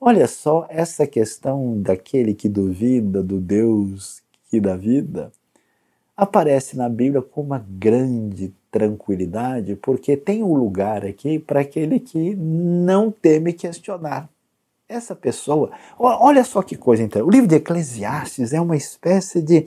Olha 0.00 0.26
só 0.26 0.66
essa 0.68 1.06
questão 1.06 1.80
daquele 1.80 2.34
que 2.34 2.48
duvida 2.48 3.22
do 3.22 3.40
Deus 3.40 4.28
aqui 4.50 4.60
da 4.60 4.76
vida, 4.76 5.30
aparece 6.16 6.76
na 6.76 6.88
Bíblia 6.88 7.22
com 7.22 7.40
uma 7.40 7.64
grande 7.66 8.52
tranquilidade, 8.70 9.76
porque 9.76 10.16
tem 10.16 10.42
um 10.42 10.54
lugar 10.54 11.04
aqui 11.04 11.38
para 11.38 11.60
aquele 11.60 12.00
que 12.00 12.34
não 12.34 13.10
teme 13.10 13.52
questionar. 13.52 14.28
Essa 14.88 15.14
pessoa, 15.14 15.70
olha 15.96 16.42
só 16.42 16.62
que 16.62 16.76
coisa 16.76 17.02
então. 17.04 17.24
O 17.24 17.30
livro 17.30 17.46
de 17.46 17.54
Eclesiastes 17.54 18.52
é 18.52 18.60
uma 18.60 18.76
espécie 18.76 19.40
de 19.40 19.66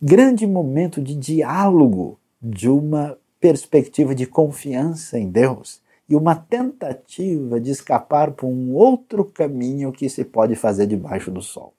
grande 0.00 0.46
momento 0.46 1.00
de 1.00 1.14
diálogo, 1.16 2.18
de 2.40 2.68
uma 2.68 3.16
perspectiva 3.40 4.14
de 4.14 4.26
confiança 4.26 5.18
em 5.18 5.30
Deus. 5.30 5.80
e 6.10 6.16
uma 6.16 6.34
tentativa 6.34 7.60
de 7.60 7.70
escapar 7.70 8.32
por 8.32 8.48
um 8.48 8.74
outro 8.74 9.24
caminho 9.24 9.92
que 9.92 10.08
se 10.08 10.24
pode 10.24 10.56
fazer 10.56 10.88
debaixo 10.88 11.30
do 11.30 11.40
sol. 11.40 11.72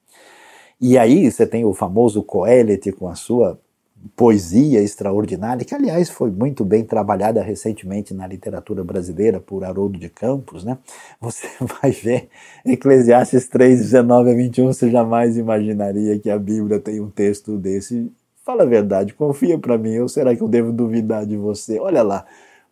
E 0.81 0.97
aí 0.97 1.29
você 1.29 1.45
tem 1.45 1.63
o 1.63 1.75
famoso 1.75 2.23
Coelete 2.23 2.91
com 2.91 3.07
a 3.07 3.13
sua 3.13 3.59
poesia 4.15 4.81
extraordinária, 4.81 5.63
que 5.63 5.75
aliás 5.75 6.09
foi 6.09 6.31
muito 6.31 6.65
bem 6.65 6.83
trabalhada 6.83 7.39
recentemente 7.43 8.15
na 8.15 8.25
literatura 8.25 8.83
brasileira 8.83 9.39
por 9.39 9.63
Haroldo 9.63 9.99
de 9.99 10.09
Campos, 10.09 10.63
né? 10.63 10.79
Você 11.21 11.47
vai 11.79 11.91
ver 11.91 12.29
Eclesiastes 12.65 13.47
3, 13.47 13.79
19 13.79 14.31
a 14.31 14.33
21, 14.33 14.73
você 14.73 14.89
jamais 14.89 15.37
imaginaria 15.37 16.17
que 16.17 16.31
a 16.31 16.39
Bíblia 16.39 16.79
tem 16.79 16.99
um 16.99 17.11
texto 17.11 17.59
desse. 17.59 18.11
Fala 18.43 18.63
a 18.63 18.65
verdade, 18.65 19.13
confia 19.13 19.59
para 19.59 19.77
mim, 19.77 19.99
ou 19.99 20.09
será 20.09 20.35
que 20.35 20.41
eu 20.41 20.47
devo 20.47 20.71
duvidar 20.71 21.27
de 21.27 21.37
você? 21.37 21.79
Olha 21.79 22.01
lá, 22.01 22.25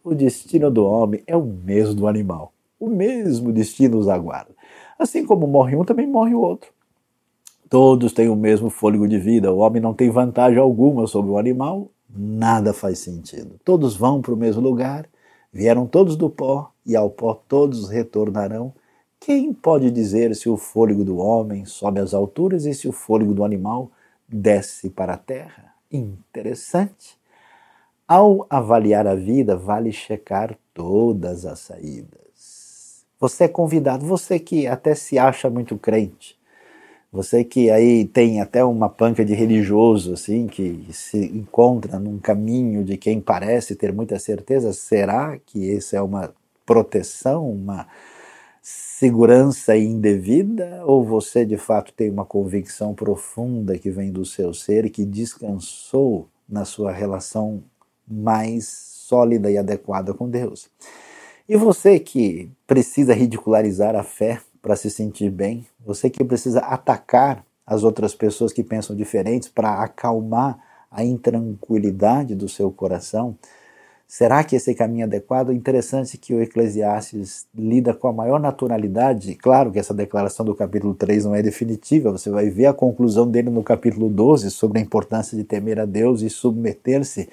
o 0.03 0.15
destino 0.15 0.71
do 0.71 0.83
homem 0.83 1.21
é 1.27 1.37
o 1.37 1.45
mesmo 1.45 1.93
do 1.93 2.07
animal. 2.07 2.53
O 2.79 2.89
mesmo 2.89 3.51
destino 3.51 3.99
os 3.99 4.07
aguarda. 4.07 4.49
Assim 4.97 5.23
como 5.23 5.45
morre 5.45 5.75
um, 5.75 5.85
também 5.85 6.07
morre 6.07 6.33
o 6.33 6.41
outro. 6.41 6.71
Todos 7.69 8.13
têm 8.13 8.29
o 8.29 8.35
mesmo 8.35 8.69
fôlego 8.69 9.07
de 9.07 9.19
vida. 9.19 9.53
O 9.53 9.59
homem 9.59 9.81
não 9.81 9.93
tem 9.93 10.09
vantagem 10.09 10.57
alguma 10.57 11.05
sobre 11.05 11.29
o 11.29 11.37
animal. 11.37 11.91
Nada 12.09 12.73
faz 12.73 12.97
sentido. 12.99 13.59
Todos 13.63 13.95
vão 13.95 14.21
para 14.21 14.33
o 14.33 14.37
mesmo 14.37 14.61
lugar. 14.61 15.07
Vieram 15.53 15.85
todos 15.85 16.15
do 16.15 16.29
pó 16.29 16.71
e 16.83 16.95
ao 16.95 17.11
pó 17.11 17.35
todos 17.47 17.87
retornarão. 17.87 18.73
Quem 19.19 19.53
pode 19.53 19.91
dizer 19.91 20.35
se 20.35 20.49
o 20.49 20.57
fôlego 20.57 21.03
do 21.03 21.17
homem 21.17 21.65
sobe 21.65 21.99
às 21.99 22.13
alturas 22.13 22.65
e 22.65 22.73
se 22.73 22.87
o 22.87 22.91
fôlego 22.91 23.33
do 23.33 23.43
animal 23.43 23.91
desce 24.27 24.89
para 24.89 25.13
a 25.13 25.17
terra? 25.17 25.73
Interessante. 25.91 27.19
Ao 28.07 28.47
avaliar 28.49 29.05
a 29.05 29.13
vida, 29.13 29.55
vale 29.55 29.91
checar 29.91 30.57
todas 30.73 31.45
as 31.45 31.59
saídas. 31.59 33.05
Você 33.19 33.43
é 33.43 33.47
convidado, 33.47 34.05
você 34.05 34.39
que 34.39 34.65
até 34.65 34.95
se 34.95 35.19
acha 35.19 35.49
muito 35.49 35.77
crente, 35.77 36.38
você 37.11 37.43
que 37.43 37.71
aí 37.71 38.05
tem 38.05 38.39
até 38.39 38.63
uma 38.63 38.87
panca 38.87 39.25
de 39.25 39.33
religioso, 39.33 40.13
assim, 40.13 40.45
que 40.45 40.85
se 40.91 41.17
encontra 41.17 41.97
num 41.99 42.19
caminho 42.19 42.83
de 42.83 42.97
quem 42.97 43.19
parece 43.19 43.75
ter 43.75 43.91
muita 43.91 44.19
certeza, 44.19 44.71
será 44.73 45.39
que 45.39 45.59
isso 45.59 45.95
é 45.95 46.01
uma 46.01 46.31
proteção, 46.65 47.51
uma 47.51 47.87
segurança 48.61 49.75
indevida? 49.75 50.83
Ou 50.85 51.03
você 51.03 51.43
de 51.45 51.57
fato 51.57 51.91
tem 51.93 52.11
uma 52.11 52.25
convicção 52.25 52.93
profunda 52.93 53.77
que 53.79 53.89
vem 53.89 54.11
do 54.11 54.23
seu 54.23 54.53
ser 54.53 54.85
e 54.85 54.89
que 54.91 55.03
descansou 55.03 56.27
na 56.47 56.63
sua 56.63 56.91
relação 56.91 57.63
mais 58.07 58.67
sólida 58.67 59.49
e 59.49 59.57
adequada 59.57 60.13
com 60.13 60.29
Deus? 60.29 60.69
E 61.47 61.57
você 61.57 61.99
que 61.99 62.51
precisa 62.67 63.15
ridicularizar 63.15 63.95
a 63.95 64.03
fé 64.03 64.39
para 64.61 64.75
se 64.75 64.89
sentir 64.89 65.29
bem, 65.29 65.65
você 65.85 66.09
que 66.09 66.23
precisa 66.23 66.59
atacar 66.59 67.45
as 67.65 67.83
outras 67.83 68.15
pessoas 68.15 68.51
que 68.51 68.63
pensam 68.63 68.95
diferentes 68.95 69.47
para 69.47 69.83
acalmar 69.83 70.59
a 70.91 71.03
intranquilidade 71.03 72.33
do 72.33 72.49
seu 72.49 72.71
coração. 72.71 73.37
Será 74.07 74.43
que 74.43 74.55
esse 74.55 74.71
é 74.71 74.73
caminho 74.73 75.01
é 75.01 75.03
adequado? 75.03 75.53
Interessante 75.53 76.17
que 76.17 76.33
o 76.33 76.41
Eclesiastes 76.41 77.45
lida 77.53 77.93
com 77.93 78.07
a 78.07 78.11
maior 78.11 78.39
naturalidade. 78.39 79.35
Claro 79.35 79.71
que 79.71 79.77
essa 79.77 79.93
declaração 79.93 80.43
do 80.43 80.55
capítulo 80.55 80.95
3 80.95 81.25
não 81.25 81.35
é 81.35 81.43
definitiva, 81.43 82.11
você 82.11 82.31
vai 82.31 82.49
ver 82.49 82.65
a 82.65 82.73
conclusão 82.73 83.29
dele 83.29 83.51
no 83.51 83.61
capítulo 83.61 84.09
12 84.09 84.49
sobre 84.49 84.79
a 84.79 84.81
importância 84.81 85.37
de 85.37 85.43
temer 85.43 85.79
a 85.79 85.85
Deus 85.85 86.23
e 86.23 86.29
submeter-se 86.29 87.29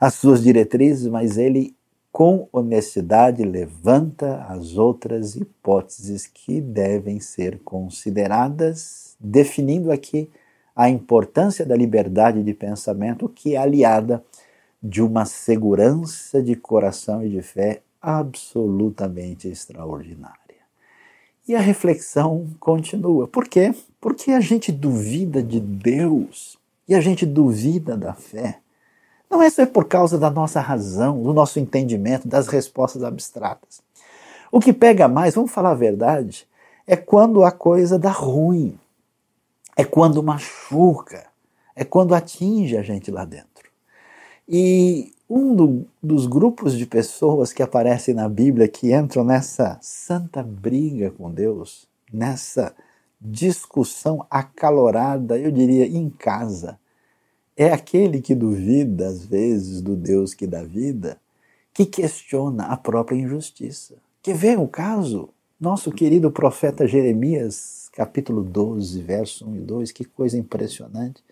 às 0.00 0.14
suas 0.14 0.44
diretrizes, 0.44 1.08
mas 1.08 1.36
ele 1.36 1.74
com 2.16 2.48
honestidade 2.50 3.44
levanta 3.44 4.46
as 4.48 4.78
outras 4.78 5.36
hipóteses 5.36 6.26
que 6.26 6.62
devem 6.62 7.20
ser 7.20 7.60
consideradas, 7.62 9.14
definindo 9.20 9.92
aqui 9.92 10.30
a 10.74 10.88
importância 10.88 11.66
da 11.66 11.76
liberdade 11.76 12.42
de 12.42 12.54
pensamento, 12.54 13.28
que 13.28 13.54
é 13.54 13.58
aliada 13.58 14.24
de 14.82 15.02
uma 15.02 15.26
segurança 15.26 16.42
de 16.42 16.56
coração 16.56 17.22
e 17.22 17.28
de 17.28 17.42
fé 17.42 17.82
absolutamente 18.00 19.46
extraordinária. 19.48 20.64
E 21.46 21.54
a 21.54 21.60
reflexão 21.60 22.46
continua. 22.58 23.28
Por 23.28 23.46
quê? 23.46 23.74
Porque 24.00 24.30
a 24.30 24.40
gente 24.40 24.72
duvida 24.72 25.42
de 25.42 25.60
Deus 25.60 26.56
e 26.88 26.94
a 26.94 27.00
gente 27.02 27.26
duvida 27.26 27.94
da 27.94 28.14
fé 28.14 28.60
não 29.30 29.42
é 29.42 29.50
só 29.50 29.66
por 29.66 29.86
causa 29.86 30.18
da 30.18 30.30
nossa 30.30 30.60
razão, 30.60 31.22
do 31.22 31.32
nosso 31.32 31.58
entendimento, 31.58 32.28
das 32.28 32.48
respostas 32.48 33.02
abstratas. 33.02 33.82
O 34.50 34.60
que 34.60 34.72
pega 34.72 35.08
mais, 35.08 35.34
vamos 35.34 35.50
falar 35.50 35.70
a 35.70 35.74
verdade, 35.74 36.46
é 36.86 36.96
quando 36.96 37.44
a 37.44 37.50
coisa 37.50 37.98
dá 37.98 38.10
ruim, 38.10 38.78
é 39.76 39.84
quando 39.84 40.22
machuca, 40.22 41.26
é 41.74 41.84
quando 41.84 42.14
atinge 42.14 42.76
a 42.76 42.82
gente 42.82 43.10
lá 43.10 43.24
dentro. 43.24 43.68
E 44.48 45.12
um 45.28 45.54
do, 45.54 45.86
dos 46.00 46.26
grupos 46.26 46.76
de 46.78 46.86
pessoas 46.86 47.52
que 47.52 47.62
aparecem 47.62 48.14
na 48.14 48.28
Bíblia 48.28 48.68
que 48.68 48.94
entram 48.94 49.24
nessa 49.24 49.76
santa 49.82 50.42
briga 50.42 51.10
com 51.10 51.30
Deus, 51.30 51.88
nessa 52.12 52.72
discussão 53.20 54.24
acalorada, 54.30 55.36
eu 55.36 55.50
diria, 55.50 55.86
em 55.86 56.08
casa, 56.08 56.78
é 57.56 57.72
aquele 57.72 58.20
que 58.20 58.34
duvida, 58.34 59.08
às 59.08 59.24
vezes, 59.24 59.80
do 59.80 59.96
Deus 59.96 60.34
que 60.34 60.46
dá 60.46 60.62
vida, 60.62 61.18
que 61.72 61.86
questiona 61.86 62.66
a 62.66 62.76
própria 62.76 63.16
injustiça. 63.16 63.94
Quer 64.22 64.36
ver 64.36 64.58
o 64.58 64.68
caso? 64.68 65.30
Nosso 65.58 65.90
querido 65.90 66.30
profeta 66.30 66.86
Jeremias, 66.86 67.88
capítulo 67.92 68.44
12, 68.44 69.00
verso 69.00 69.48
1 69.48 69.56
e 69.56 69.60
2, 69.60 69.92
que 69.92 70.04
coisa 70.04 70.36
impressionante. 70.36 71.24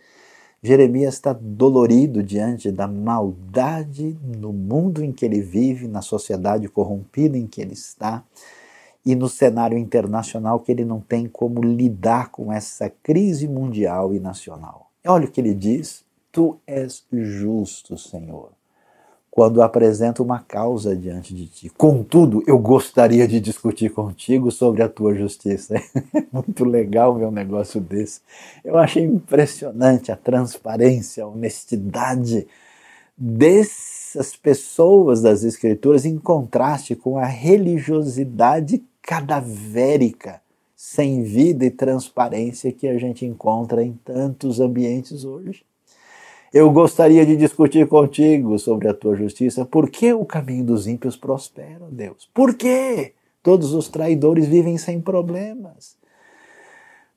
Jeremias 0.62 1.14
está 1.14 1.34
dolorido 1.34 2.22
diante 2.22 2.72
da 2.72 2.88
maldade 2.88 4.16
no 4.22 4.50
mundo 4.50 5.04
em 5.04 5.12
que 5.12 5.26
ele 5.26 5.42
vive, 5.42 5.86
na 5.86 6.00
sociedade 6.00 6.68
corrompida 6.68 7.36
em 7.36 7.46
que 7.46 7.60
ele 7.60 7.74
está 7.74 8.24
e 9.04 9.14
no 9.14 9.28
cenário 9.28 9.76
internacional 9.76 10.58
que 10.60 10.72
ele 10.72 10.86
não 10.86 11.00
tem 11.00 11.28
como 11.28 11.62
lidar 11.62 12.30
com 12.30 12.50
essa 12.50 12.88
crise 12.88 13.46
mundial 13.46 14.14
e 14.14 14.18
nacional. 14.18 14.90
Olha 15.06 15.26
o 15.26 15.30
que 15.30 15.38
ele 15.38 15.52
diz 15.52 16.02
Tu 16.34 16.58
és 16.66 17.06
justo, 17.12 17.96
Senhor, 17.96 18.50
quando 19.30 19.62
apresento 19.62 20.20
uma 20.20 20.40
causa 20.40 20.96
diante 20.96 21.32
de 21.32 21.46
ti. 21.46 21.68
Contudo, 21.68 22.42
eu 22.44 22.58
gostaria 22.58 23.28
de 23.28 23.38
discutir 23.38 23.90
contigo 23.90 24.50
sobre 24.50 24.82
a 24.82 24.88
tua 24.88 25.14
justiça. 25.14 25.74
É 26.12 26.26
muito 26.32 26.64
legal 26.64 27.14
ver 27.14 27.26
um 27.26 27.30
negócio 27.30 27.80
desse. 27.80 28.20
Eu 28.64 28.76
achei 28.76 29.04
impressionante 29.04 30.10
a 30.10 30.16
transparência, 30.16 31.22
a 31.22 31.28
honestidade 31.28 32.48
dessas 33.16 34.34
pessoas 34.34 35.22
das 35.22 35.44
Escrituras 35.44 36.04
em 36.04 36.18
contraste 36.18 36.96
com 36.96 37.16
a 37.16 37.26
religiosidade 37.26 38.82
cadavérica, 39.00 40.42
sem 40.74 41.22
vida 41.22 41.64
e 41.64 41.70
transparência 41.70 42.72
que 42.72 42.88
a 42.88 42.98
gente 42.98 43.24
encontra 43.24 43.84
em 43.84 43.92
tantos 44.04 44.58
ambientes 44.58 45.24
hoje. 45.24 45.64
Eu 46.54 46.70
gostaria 46.70 47.26
de 47.26 47.34
discutir 47.34 47.88
contigo 47.88 48.56
sobre 48.60 48.86
a 48.86 48.94
tua 48.94 49.16
justiça. 49.16 49.64
Por 49.64 49.90
que 49.90 50.12
o 50.12 50.24
caminho 50.24 50.64
dos 50.64 50.86
ímpios 50.86 51.16
prospera, 51.16 51.88
Deus? 51.90 52.30
Por 52.32 52.54
que 52.54 53.12
todos 53.42 53.74
os 53.74 53.88
traidores 53.88 54.46
vivem 54.46 54.78
sem 54.78 55.00
problemas? 55.00 55.96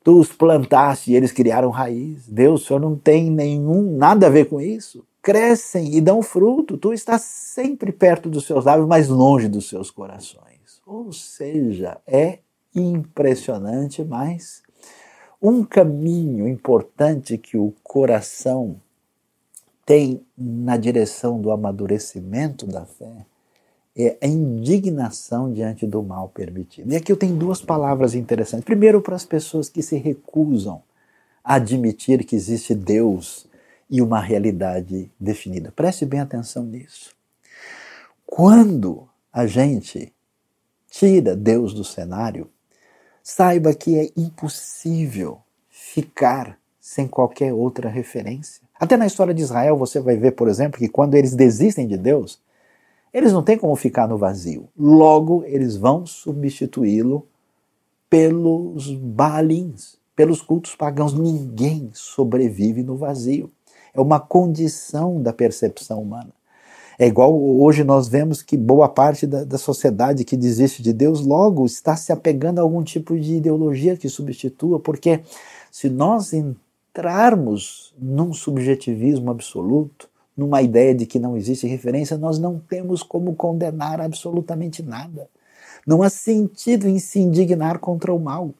Tu 0.04 0.20
os 0.20 0.34
plantaste 0.34 1.12
e 1.12 1.16
eles 1.16 1.32
criaram 1.32 1.70
raiz. 1.70 2.28
Deus, 2.28 2.64
o 2.64 2.66
Senhor 2.66 2.80
não 2.80 2.96
tem 2.96 3.30
nenhum 3.30 3.96
nada 3.96 4.26
a 4.26 4.30
ver 4.32 4.50
com 4.50 4.60
isso. 4.60 5.06
Crescem 5.22 5.94
e 5.94 6.02
dão 6.02 6.24
fruto. 6.24 6.76
Tu 6.76 6.92
estás 6.92 7.22
sempre 7.22 7.92
perto 7.92 8.32
dos 8.32 8.48
seus 8.48 8.66
lábios, 8.66 8.88
mas 8.88 9.08
longe 9.08 9.48
dos 9.48 9.70
seus 9.70 9.92
corações. 9.92 10.82
Ou 10.84 11.14
seja, 11.14 12.00
é 12.08 12.40
impressionante, 12.74 14.04
mas 14.04 14.64
um 15.40 15.64
caminho 15.64 16.48
importante 16.48 17.38
que 17.38 17.56
o 17.56 17.72
coração 17.84 18.82
tem 19.88 20.22
na 20.38 20.76
direção 20.76 21.40
do 21.40 21.50
amadurecimento 21.50 22.68
da 22.68 22.86
fé 22.86 23.26
é 23.96 24.18
a 24.22 24.28
indignação 24.28 25.52
diante 25.52 25.88
do 25.88 26.04
mal 26.04 26.28
permitido. 26.28 26.92
E 26.92 26.98
aqui 26.98 27.10
eu 27.10 27.16
tenho 27.16 27.38
duas 27.38 27.62
palavras 27.62 28.14
interessantes. 28.14 28.66
Primeiro, 28.66 29.02
para 29.02 29.16
as 29.16 29.24
pessoas 29.24 29.70
que 29.70 29.82
se 29.82 29.96
recusam 29.96 30.84
a 31.42 31.56
admitir 31.56 32.26
que 32.26 32.36
existe 32.36 32.76
Deus 32.76 33.48
e 33.90 34.02
uma 34.02 34.20
realidade 34.20 35.10
definida. 35.18 35.72
Preste 35.72 36.06
bem 36.06 36.20
atenção 36.20 36.64
nisso. 36.64 37.16
Quando 38.26 39.08
a 39.32 39.48
gente 39.48 40.14
tira 40.90 41.34
Deus 41.34 41.74
do 41.74 41.86
cenário, 41.86 42.52
saiba 43.24 43.74
que 43.74 43.98
é 43.98 44.12
impossível 44.18 45.40
ficar 45.70 46.60
sem 46.78 47.08
qualquer 47.08 47.54
outra 47.54 47.90
referência. 47.90 48.67
Até 48.80 48.96
na 48.96 49.08
história 49.08 49.34
de 49.34 49.42
Israel 49.42 49.76
você 49.76 50.00
vai 50.00 50.16
ver, 50.18 50.32
por 50.32 50.48
exemplo, 50.48 50.80
que 50.80 50.88
quando 50.88 51.16
eles 51.16 51.34
desistem 51.34 51.88
de 51.88 51.98
Deus, 51.98 52.40
Eles 53.14 53.32
não 53.34 53.42
têm 53.42 53.58
como 53.58 53.76
ficar 53.76 54.08
no 54.08 54.18
vazio. 54.18 54.68
Logo, 54.78 55.44
eles 55.46 55.78
vão 55.78 56.06
substituí-lo 56.06 57.26
pelos 58.10 58.94
balins, 58.94 59.98
pelos 60.16 60.42
cultos 60.42 60.76
pagãos. 60.76 61.14
Ninguém 61.14 61.90
sobrevive 61.94 62.84
no 62.84 62.98
vazio. 62.98 63.50
É 63.94 64.02
uma 64.02 64.20
condição 64.20 65.22
da 65.22 65.34
percepção 65.34 66.02
humana. 66.02 66.32
É 67.00 67.06
igual 67.06 67.40
hoje 67.40 67.84
nós 67.84 68.08
vemos 68.08 68.42
que 68.42 68.58
boa 68.58 68.90
parte 68.90 69.28
da, 69.28 69.44
da, 69.44 69.58
sociedade 69.58 70.24
que 70.24 70.36
desiste 70.36 70.82
de 70.82 70.92
Deus 70.92 71.26
logo 71.26 71.64
está 71.66 71.96
se 71.96 72.12
apegando 72.12 72.58
a 72.58 72.64
algum 72.64 72.84
tipo 72.84 73.18
de 73.20 73.36
ideologia 73.36 73.96
que 73.96 74.10
substitua, 74.10 74.80
porque 74.80 75.22
se 75.72 75.90
nós 75.90 76.34
entrarmos 76.98 77.94
num 78.00 78.34
subjetivismo 78.34 79.30
absoluto, 79.30 80.10
numa 80.36 80.64
ideia 80.64 80.96
de 80.96 81.06
que 81.06 81.20
não 81.20 81.38
existe 81.38 81.68
referência, 81.68 82.18
nós 82.18 82.40
não 82.40 82.60
temos 82.60 83.04
como 83.04 83.36
condenar 83.36 84.02
absolutamente 84.02 84.82
nada. 84.82 85.30
Não 85.86 86.02
há 86.02 86.10
sentido 86.10 86.88
em 86.88 86.98
se 86.98 87.20
indignar 87.20 87.78
contra 87.78 88.12
o 88.12 88.20
mal. 88.20 88.52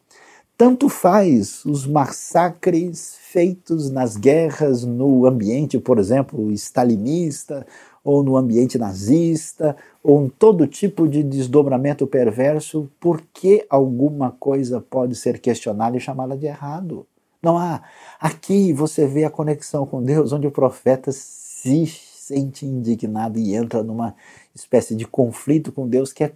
Tanto 0.56 0.88
faz 0.88 1.64
os 1.64 1.84
massacres 1.84 3.16
feitos 3.20 3.90
nas 3.90 4.16
guerras 4.16 4.84
no 4.84 5.26
ambiente, 5.26 5.78
por 5.78 5.98
exemplo, 5.98 6.50
stalinista, 6.52 7.66
ou 8.04 8.22
no 8.22 8.36
ambiente 8.36 8.78
nazista, 8.78 9.76
ou 10.02 10.24
em 10.24 10.28
todo 10.28 10.66
tipo 10.66 11.08
de 11.08 11.24
desdobramento 11.24 12.06
perverso, 12.06 12.88
porque 13.00 13.66
alguma 13.68 14.30
coisa 14.30 14.80
pode 14.80 15.16
ser 15.16 15.40
questionada 15.40 15.96
e 15.96 16.00
chamada 16.00 16.36
de 16.36 16.46
errado. 16.46 17.04
Não 17.42 17.56
há. 17.56 17.82
Aqui 18.20 18.72
você 18.72 19.06
vê 19.06 19.24
a 19.24 19.30
conexão 19.30 19.86
com 19.86 20.02
Deus, 20.02 20.32
onde 20.32 20.46
o 20.46 20.52
profeta 20.52 21.12
se 21.12 21.86
sente 21.86 22.66
indignado 22.66 23.38
e 23.38 23.54
entra 23.54 23.82
numa 23.82 24.14
espécie 24.54 24.94
de 24.94 25.06
conflito 25.06 25.72
com 25.72 25.88
Deus 25.88 26.12
que 26.12 26.24
é 26.24 26.32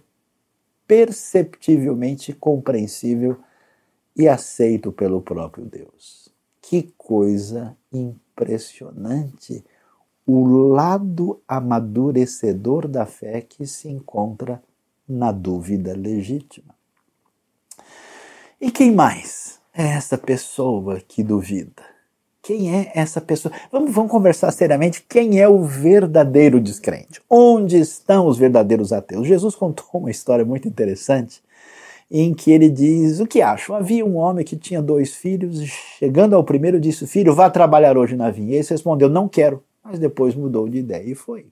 perceptivelmente 0.87 2.33
compreensível 2.33 3.37
e 4.15 4.27
aceito 4.27 4.91
pelo 4.91 5.21
próprio 5.21 5.65
Deus. 5.65 6.29
Que 6.61 6.93
coisa 6.97 7.75
impressionante 7.91 9.63
o 10.25 10.47
lado 10.47 11.41
amadurecedor 11.47 12.87
da 12.87 13.05
fé 13.05 13.41
que 13.41 13.67
se 13.67 13.89
encontra 13.89 14.63
na 15.07 15.31
dúvida 15.31 15.93
legítima. 15.95 16.73
E 18.59 18.71
quem 18.71 18.93
mais 18.93 19.59
é 19.75 19.83
essa 19.83 20.17
pessoa 20.17 21.01
que 21.07 21.23
duvida? 21.23 21.83
Quem 22.41 22.75
é 22.75 22.91
essa 22.93 23.21
pessoa? 23.21 23.53
Vamos, 23.71 23.91
vamos 23.93 24.11
conversar 24.11 24.51
seriamente. 24.51 25.03
Quem 25.07 25.39
é 25.39 25.47
o 25.47 25.63
verdadeiro 25.63 26.59
descrente? 26.59 27.21
Onde 27.29 27.77
estão 27.77 28.27
os 28.27 28.37
verdadeiros 28.37 28.91
ateus? 28.91 29.27
Jesus 29.27 29.55
contou 29.55 29.85
uma 29.93 30.11
história 30.11 30.43
muito 30.43 30.67
interessante 30.67 31.41
em 32.11 32.33
que 32.33 32.51
ele 32.51 32.69
diz: 32.69 33.21
O 33.21 33.25
que 33.25 33.41
acham? 33.41 33.75
Havia 33.75 34.05
um 34.05 34.17
homem 34.17 34.43
que 34.43 34.57
tinha 34.57 34.81
dois 34.81 35.13
filhos, 35.13 35.61
e 35.61 35.67
chegando 35.67 36.35
ao 36.35 36.43
primeiro, 36.43 36.79
disse: 36.79 37.07
Filho, 37.07 37.33
vá 37.33 37.49
trabalhar 37.49 37.97
hoje 37.97 38.15
na 38.15 38.29
vinha. 38.29 38.55
E 38.55 38.59
esse 38.59 38.71
respondeu: 38.71 39.09
Não 39.09 39.29
quero 39.29 39.63
mas 39.83 39.99
depois 39.99 40.33
mudou 40.33 40.69
de 40.69 40.77
ideia 40.77 41.03
e 41.03 41.13
foi. 41.13 41.47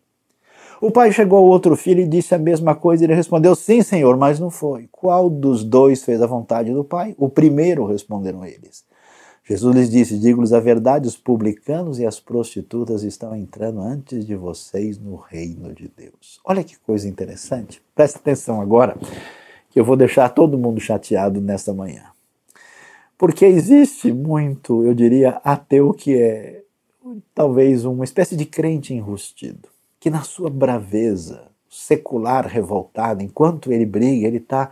O 0.81 0.89
pai 0.89 1.11
chegou 1.11 1.37
ao 1.37 1.45
outro 1.45 1.75
filho 1.75 2.01
e 2.01 2.07
disse 2.07 2.33
a 2.33 2.39
mesma 2.39 2.73
coisa. 2.73 3.03
Ele 3.03 3.13
respondeu: 3.13 3.53
Sim, 3.53 3.83
senhor, 3.83 4.17
mas 4.17 4.39
não 4.39 4.49
foi. 4.49 4.89
Qual 4.91 5.29
dos 5.29 5.63
dois 5.63 6.03
fez 6.03 6.19
a 6.23 6.25
vontade 6.25 6.73
do 6.73 6.83
pai? 6.83 7.13
O 7.19 7.29
primeiro, 7.29 7.85
responderam 7.85 8.43
eles. 8.43 8.83
Jesus 9.43 9.75
lhes 9.75 9.91
disse: 9.91 10.17
Digo-lhes 10.17 10.53
a 10.53 10.59
verdade, 10.59 11.07
os 11.07 11.15
publicanos 11.15 11.99
e 11.99 12.05
as 12.05 12.19
prostitutas 12.19 13.03
estão 13.03 13.35
entrando 13.35 13.79
antes 13.79 14.25
de 14.25 14.35
vocês 14.35 14.97
no 14.97 15.15
reino 15.17 15.71
de 15.71 15.87
Deus. 15.95 16.39
Olha 16.43 16.63
que 16.63 16.79
coisa 16.79 17.07
interessante. 17.07 17.79
Presta 17.93 18.17
atenção 18.17 18.59
agora, 18.59 18.97
que 19.69 19.79
eu 19.79 19.85
vou 19.85 19.95
deixar 19.95 20.29
todo 20.29 20.57
mundo 20.57 20.79
chateado 20.79 21.39
nesta 21.39 21.73
manhã. 21.73 22.05
Porque 23.19 23.45
existe 23.45 24.11
muito, 24.11 24.83
eu 24.83 24.95
diria, 24.95 25.39
ateu 25.43 25.93
que 25.93 26.19
é 26.19 26.63
talvez 27.35 27.85
uma 27.85 28.03
espécie 28.03 28.35
de 28.35 28.45
crente 28.45 28.95
enrustido, 28.95 29.69
que 30.01 30.09
na 30.09 30.23
sua 30.23 30.49
braveza 30.49 31.43
secular 31.69 32.47
revoltada, 32.47 33.23
enquanto 33.23 33.71
ele 33.71 33.85
briga, 33.85 34.27
ele 34.27 34.37
está 34.37 34.71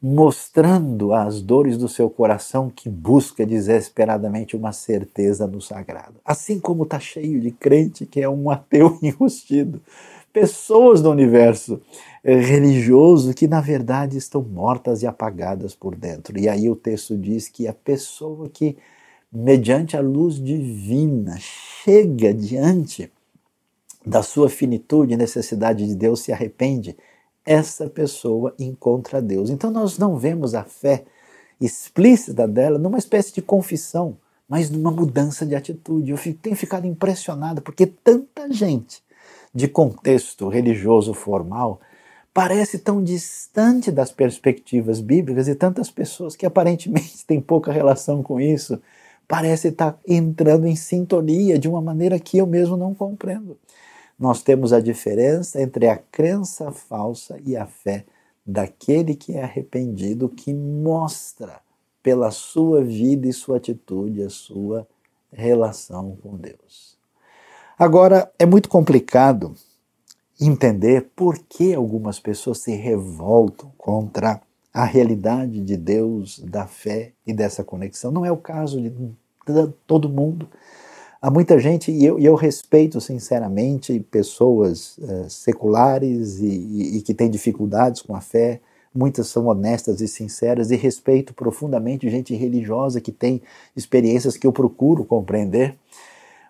mostrando 0.00 1.12
as 1.12 1.42
dores 1.42 1.76
do 1.76 1.88
seu 1.88 2.08
coração 2.08 2.70
que 2.70 2.88
busca 2.88 3.44
desesperadamente 3.44 4.56
uma 4.56 4.72
certeza 4.72 5.48
no 5.48 5.60
sagrado. 5.60 6.20
Assim 6.24 6.60
como 6.60 6.84
está 6.84 7.00
cheio 7.00 7.40
de 7.40 7.50
crente 7.50 8.06
que 8.06 8.20
é 8.20 8.28
um 8.28 8.48
ateu 8.50 8.96
enrustido. 9.02 9.82
Pessoas 10.32 11.02
do 11.02 11.10
universo 11.10 11.82
eh, 12.22 12.36
religioso 12.36 13.34
que 13.34 13.48
na 13.48 13.60
verdade 13.60 14.16
estão 14.16 14.42
mortas 14.42 15.02
e 15.02 15.08
apagadas 15.08 15.74
por 15.74 15.96
dentro. 15.96 16.38
E 16.38 16.48
aí 16.48 16.70
o 16.70 16.76
texto 16.76 17.18
diz 17.18 17.48
que 17.48 17.66
a 17.66 17.74
pessoa 17.74 18.48
que 18.48 18.76
mediante 19.32 19.96
a 19.96 20.00
luz 20.00 20.42
divina, 20.42 21.36
chega 21.38 22.32
diante 22.32 23.10
da 24.08 24.22
sua 24.22 24.48
finitude 24.48 25.12
e 25.12 25.16
necessidade 25.16 25.86
de 25.86 25.94
Deus, 25.94 26.20
se 26.20 26.32
arrepende, 26.32 26.96
essa 27.44 27.90
pessoa 27.90 28.54
encontra 28.58 29.20
Deus. 29.20 29.50
Então 29.50 29.70
nós 29.70 29.98
não 29.98 30.16
vemos 30.16 30.54
a 30.54 30.64
fé 30.64 31.04
explícita 31.60 32.48
dela 32.48 32.78
numa 32.78 32.96
espécie 32.96 33.34
de 33.34 33.42
confissão, 33.42 34.16
mas 34.48 34.70
numa 34.70 34.90
mudança 34.90 35.44
de 35.44 35.54
atitude. 35.54 36.10
Eu 36.10 36.18
tenho 36.40 36.56
ficado 36.56 36.86
impressionado 36.86 37.60
porque 37.60 37.84
tanta 37.84 38.50
gente 38.50 39.02
de 39.54 39.68
contexto 39.68 40.48
religioso 40.48 41.12
formal 41.12 41.78
parece 42.32 42.78
tão 42.78 43.02
distante 43.02 43.90
das 43.90 44.10
perspectivas 44.10 45.00
bíblicas 45.00 45.48
e 45.48 45.54
tantas 45.54 45.90
pessoas 45.90 46.34
que 46.34 46.46
aparentemente 46.46 47.24
têm 47.26 47.42
pouca 47.42 47.70
relação 47.70 48.22
com 48.22 48.40
isso 48.40 48.80
parece 49.28 49.68
estar 49.68 49.98
entrando 50.08 50.66
em 50.66 50.74
sintonia 50.74 51.58
de 51.58 51.68
uma 51.68 51.82
maneira 51.82 52.18
que 52.18 52.38
eu 52.38 52.46
mesmo 52.46 52.78
não 52.78 52.94
compreendo. 52.94 53.58
Nós 54.18 54.42
temos 54.42 54.72
a 54.72 54.80
diferença 54.80 55.62
entre 55.62 55.88
a 55.88 55.96
crença 55.96 56.72
falsa 56.72 57.38
e 57.44 57.56
a 57.56 57.66
fé 57.66 58.04
daquele 58.44 59.14
que 59.14 59.34
é 59.34 59.44
arrependido, 59.44 60.28
que 60.28 60.52
mostra 60.52 61.60
pela 62.02 62.30
sua 62.30 62.82
vida 62.82 63.28
e 63.28 63.32
sua 63.32 63.58
atitude 63.58 64.22
a 64.22 64.30
sua 64.30 64.86
relação 65.32 66.16
com 66.22 66.36
Deus. 66.36 66.96
Agora, 67.78 68.32
é 68.38 68.46
muito 68.46 68.68
complicado 68.68 69.54
entender 70.40 71.10
por 71.14 71.38
que 71.38 71.74
algumas 71.74 72.18
pessoas 72.18 72.58
se 72.58 72.72
revoltam 72.72 73.72
contra 73.76 74.40
a 74.72 74.84
realidade 74.84 75.60
de 75.60 75.76
Deus, 75.76 76.38
da 76.40 76.66
fé 76.66 77.12
e 77.26 77.32
dessa 77.32 77.62
conexão. 77.62 78.10
Não 78.10 78.24
é 78.24 78.32
o 78.32 78.36
caso 78.36 78.80
de 78.80 78.92
todo 79.86 80.08
mundo. 80.08 80.48
Há 81.20 81.30
muita 81.30 81.58
gente, 81.58 81.90
e 81.90 82.04
eu, 82.04 82.16
eu 82.20 82.36
respeito 82.36 83.00
sinceramente 83.00 83.98
pessoas 84.08 84.96
uh, 84.98 85.28
seculares 85.28 86.38
e, 86.38 86.46
e, 86.46 86.98
e 86.98 87.02
que 87.02 87.12
têm 87.12 87.28
dificuldades 87.28 88.02
com 88.02 88.14
a 88.14 88.20
fé, 88.20 88.60
muitas 88.94 89.26
são 89.26 89.46
honestas 89.46 90.00
e 90.00 90.06
sinceras, 90.06 90.70
e 90.70 90.76
respeito 90.76 91.34
profundamente 91.34 92.08
gente 92.08 92.34
religiosa 92.36 93.00
que 93.00 93.10
tem 93.10 93.42
experiências 93.74 94.36
que 94.36 94.46
eu 94.46 94.52
procuro 94.52 95.04
compreender, 95.04 95.76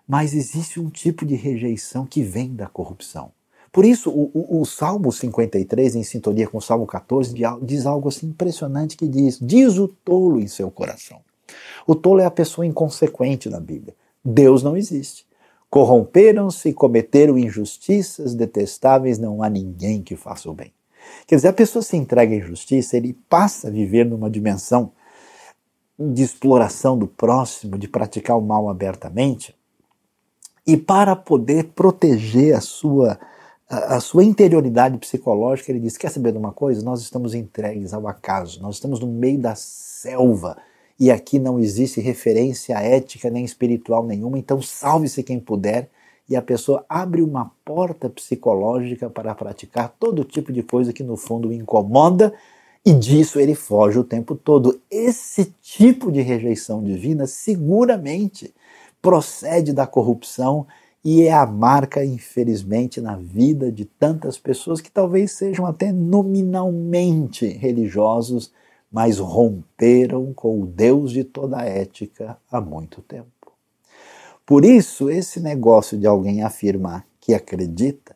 mas 0.07 0.35
existe 0.35 0.79
um 0.79 0.89
tipo 0.89 1.25
de 1.25 1.35
rejeição 1.35 2.05
que 2.05 2.21
vem 2.21 2.53
da 2.53 2.67
corrupção. 2.67 3.31
Por 3.71 3.85
isso, 3.85 4.11
o, 4.11 4.29
o, 4.33 4.61
o, 4.61 4.65
Salmo 4.65 5.11
53, 5.11 5.95
em 5.95 6.03
sintonia 6.03 6.47
com 6.47 6.57
o 6.57 6.61
Salmo 6.61 6.85
14, 6.85 7.33
diz 7.61 7.85
algo 7.85 8.09
assim 8.09 8.27
impressionante 8.27 8.97
que 8.97 9.07
diz: 9.07 9.37
Diz 9.39 9.77
o 9.77 9.87
tolo 9.87 10.39
em 10.39 10.47
seu 10.47 10.71
coração. 10.71 11.21
O 11.85 11.93
tolo 11.93 12.19
é 12.19 12.25
a 12.25 12.31
pessoa 12.31 12.65
inconsequente 12.65 13.47
na 13.47 13.59
Bíblia. 13.59 13.93
Deus 14.29 14.61
não 14.63 14.77
existe. 14.77 15.25
Corromperam-se 15.69 16.73
cometeram 16.73 17.37
injustiças 17.37 18.33
detestáveis, 18.33 19.17
não 19.17 19.43
há 19.43 19.49
ninguém 19.49 20.01
que 20.01 20.15
faça 20.15 20.49
o 20.49 20.53
bem. 20.53 20.73
Quer 21.27 21.35
dizer, 21.35 21.47
a 21.47 21.53
pessoa 21.53 21.81
se 21.81 21.95
entrega 21.95 22.33
à 22.33 22.37
injustiça, 22.37 22.97
ele 22.97 23.17
passa 23.29 23.67
a 23.67 23.71
viver 23.71 24.05
numa 24.05 24.29
dimensão 24.29 24.91
de 25.97 26.23
exploração 26.23 26.97
do 26.97 27.07
próximo, 27.07 27.77
de 27.77 27.87
praticar 27.87 28.37
o 28.37 28.41
mal 28.41 28.69
abertamente, 28.69 29.55
e 30.65 30.77
para 30.77 31.15
poder 31.15 31.71
proteger 31.75 32.55
a 32.55 32.61
sua 32.61 33.19
a, 33.67 33.97
a, 33.97 33.99
sua 33.99 34.23
interioridade 34.23 34.97
psicológica, 34.97 35.71
ele 35.71 35.79
diz: 35.79 35.97
Quer 35.97 36.09
saber 36.09 36.31
de 36.31 36.37
uma 36.37 36.51
coisa? 36.51 36.83
Nós 36.83 37.01
estamos 37.01 37.35
entregues 37.35 37.93
ao 37.93 38.07
acaso, 38.07 38.61
nós 38.61 38.75
estamos 38.75 38.99
no 38.99 39.07
meio 39.07 39.39
da 39.39 39.55
selva 39.55 40.57
e 40.99 41.09
aqui 41.09 41.39
não 41.39 41.59
existe 41.59 42.01
referência 42.01 42.73
ética 42.73 43.29
nem 43.29 43.45
espiritual 43.45 44.05
nenhuma, 44.05 44.37
então 44.37 44.61
salve-se 44.61 45.23
quem 45.23 45.39
puder. 45.39 45.89
E 46.27 46.35
a 46.35 46.41
pessoa 46.41 46.85
abre 46.87 47.21
uma 47.21 47.51
porta 47.65 48.09
psicológica 48.09 49.09
para 49.09 49.33
praticar 49.33 49.95
todo 49.99 50.23
tipo 50.23 50.51
de 50.51 50.61
coisa 50.61 50.93
que 50.93 51.01
no 51.01 51.17
fundo 51.17 51.47
o 51.47 51.53
incomoda 51.53 52.33
e 52.85 52.93
disso 52.93 53.39
ele 53.39 53.55
foge 53.55 53.97
o 53.97 54.03
tempo 54.03 54.35
todo. 54.35 54.79
Esse 54.91 55.53
tipo 55.61 56.11
de 56.11 56.21
rejeição 56.21 56.83
divina 56.83 57.25
seguramente 57.25 58.53
procede 59.01 59.73
da 59.73 59.87
corrupção 59.87 60.67
e 61.03 61.23
é 61.23 61.31
a 61.31 61.45
marca, 61.45 62.03
infelizmente, 62.03 62.99
na 62.99 63.15
vida 63.15 63.71
de 63.71 63.85
tantas 63.85 64.37
pessoas 64.37 64.81
que 64.81 64.91
talvez 64.91 65.31
sejam 65.31 65.65
até 65.65 65.91
nominalmente 65.91 67.47
religiosos, 67.47 68.51
mas 68.91 69.19
romperam 69.19 70.33
com 70.33 70.61
o 70.61 70.65
Deus 70.65 71.11
de 71.11 71.23
toda 71.23 71.59
a 71.59 71.65
ética 71.65 72.37
há 72.51 72.59
muito 72.59 73.01
tempo. 73.01 73.27
Por 74.45 74.65
isso, 74.65 75.09
esse 75.09 75.39
negócio 75.39 75.97
de 75.97 76.07
alguém 76.07 76.41
afirmar 76.41 77.05
que 77.19 77.33
acredita, 77.33 78.15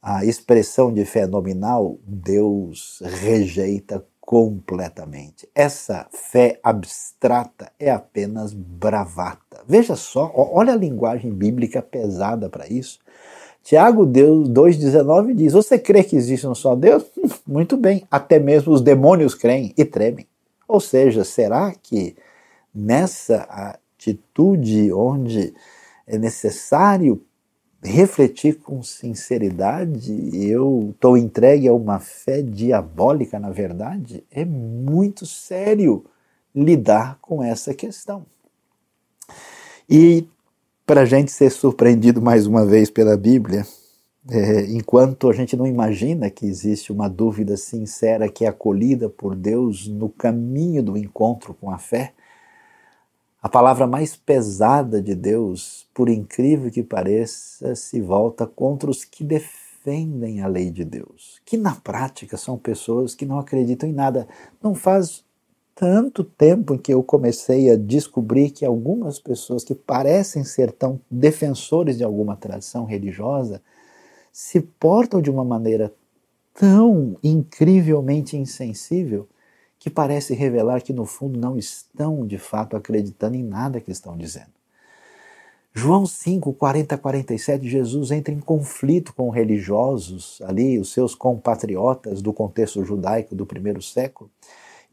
a 0.00 0.24
expressão 0.24 0.94
de 0.94 1.04
fé 1.04 1.26
nominal, 1.26 1.98
Deus 2.06 3.02
rejeita 3.04 4.06
completamente. 4.20 5.48
Essa 5.54 6.06
fé 6.12 6.60
abstrata 6.62 7.72
é 7.78 7.90
apenas 7.90 8.52
bravata. 8.52 9.64
Veja 9.66 9.96
só, 9.96 10.32
olha 10.34 10.72
a 10.72 10.76
linguagem 10.76 11.32
bíblica 11.32 11.82
pesada 11.82 12.48
para 12.48 12.68
isso. 12.68 13.00
Tiago 13.66 14.06
2,19 14.06 15.34
diz: 15.34 15.52
Você 15.52 15.76
crê 15.76 16.04
que 16.04 16.14
existe 16.14 16.46
um 16.46 16.54
só 16.54 16.76
Deus? 16.76 17.04
Muito 17.44 17.76
bem, 17.76 18.06
até 18.08 18.38
mesmo 18.38 18.72
os 18.72 18.80
demônios 18.80 19.34
creem 19.34 19.74
e 19.76 19.84
tremem. 19.84 20.24
Ou 20.68 20.78
seja, 20.78 21.24
será 21.24 21.74
que 21.74 22.14
nessa 22.72 23.38
atitude 23.98 24.92
onde 24.92 25.52
é 26.06 26.16
necessário 26.16 27.20
refletir 27.82 28.60
com 28.60 28.84
sinceridade, 28.84 30.14
eu 30.32 30.90
estou 30.92 31.18
entregue 31.18 31.66
a 31.66 31.74
uma 31.74 31.98
fé 31.98 32.42
diabólica, 32.42 33.36
na 33.40 33.50
verdade, 33.50 34.24
é 34.30 34.44
muito 34.44 35.26
sério 35.26 36.04
lidar 36.54 37.18
com 37.20 37.42
essa 37.42 37.74
questão. 37.74 38.24
E 39.90 40.28
para 40.86 41.00
a 41.00 41.04
gente 41.04 41.32
ser 41.32 41.50
surpreendido 41.50 42.22
mais 42.22 42.46
uma 42.46 42.64
vez 42.64 42.88
pela 42.88 43.16
Bíblia, 43.16 43.66
é, 44.30 44.66
enquanto 44.66 45.28
a 45.28 45.32
gente 45.32 45.56
não 45.56 45.66
imagina 45.66 46.30
que 46.30 46.46
existe 46.46 46.92
uma 46.92 47.08
dúvida 47.08 47.56
sincera 47.56 48.28
que 48.28 48.44
é 48.44 48.48
acolhida 48.48 49.08
por 49.08 49.34
Deus 49.34 49.88
no 49.88 50.08
caminho 50.08 50.84
do 50.84 50.96
encontro 50.96 51.54
com 51.54 51.72
a 51.72 51.78
fé, 51.78 52.12
a 53.42 53.48
palavra 53.48 53.84
mais 53.86 54.14
pesada 54.14 55.02
de 55.02 55.14
Deus, 55.14 55.88
por 55.92 56.08
incrível 56.08 56.70
que 56.70 56.84
pareça, 56.84 57.74
se 57.74 58.00
volta 58.00 58.46
contra 58.46 58.88
os 58.88 59.04
que 59.04 59.24
defendem 59.24 60.40
a 60.40 60.46
lei 60.46 60.70
de 60.70 60.84
Deus, 60.84 61.40
que 61.44 61.56
na 61.56 61.74
prática 61.74 62.36
são 62.36 62.56
pessoas 62.56 63.14
que 63.14 63.26
não 63.26 63.38
acreditam 63.40 63.88
em 63.88 63.92
nada. 63.92 64.26
Não 64.62 64.74
faz 64.74 65.24
tanto 65.76 66.24
tempo 66.24 66.74
em 66.74 66.78
que 66.78 66.92
eu 66.92 67.02
comecei 67.02 67.70
a 67.70 67.76
descobrir 67.76 68.50
que 68.50 68.64
algumas 68.64 69.20
pessoas 69.20 69.62
que 69.62 69.74
parecem 69.74 70.42
ser 70.42 70.72
tão 70.72 70.98
defensores 71.10 71.98
de 71.98 72.02
alguma 72.02 72.34
tradição 72.34 72.86
religiosa 72.86 73.60
se 74.32 74.58
portam 74.58 75.20
de 75.20 75.30
uma 75.30 75.44
maneira 75.44 75.92
tão 76.54 77.18
incrivelmente 77.22 78.38
insensível 78.38 79.28
que 79.78 79.90
parece 79.90 80.32
revelar 80.32 80.80
que 80.80 80.94
no 80.94 81.04
fundo 81.04 81.38
não 81.38 81.58
estão 81.58 82.26
de 82.26 82.38
fato 82.38 82.74
acreditando 82.74 83.36
em 83.36 83.42
nada 83.42 83.78
que 83.78 83.92
estão 83.92 84.16
dizendo. 84.16 84.56
João 85.74 86.06
5, 86.06 86.54
40 86.54 86.96
47, 86.96 87.68
Jesus 87.68 88.10
entra 88.10 88.32
em 88.32 88.40
conflito 88.40 89.12
com 89.14 89.28
religiosos 89.28 90.40
ali, 90.46 90.78
os 90.78 90.90
seus 90.90 91.14
compatriotas 91.14 92.22
do 92.22 92.32
contexto 92.32 92.82
judaico 92.82 93.34
do 93.34 93.44
primeiro 93.44 93.82
século. 93.82 94.30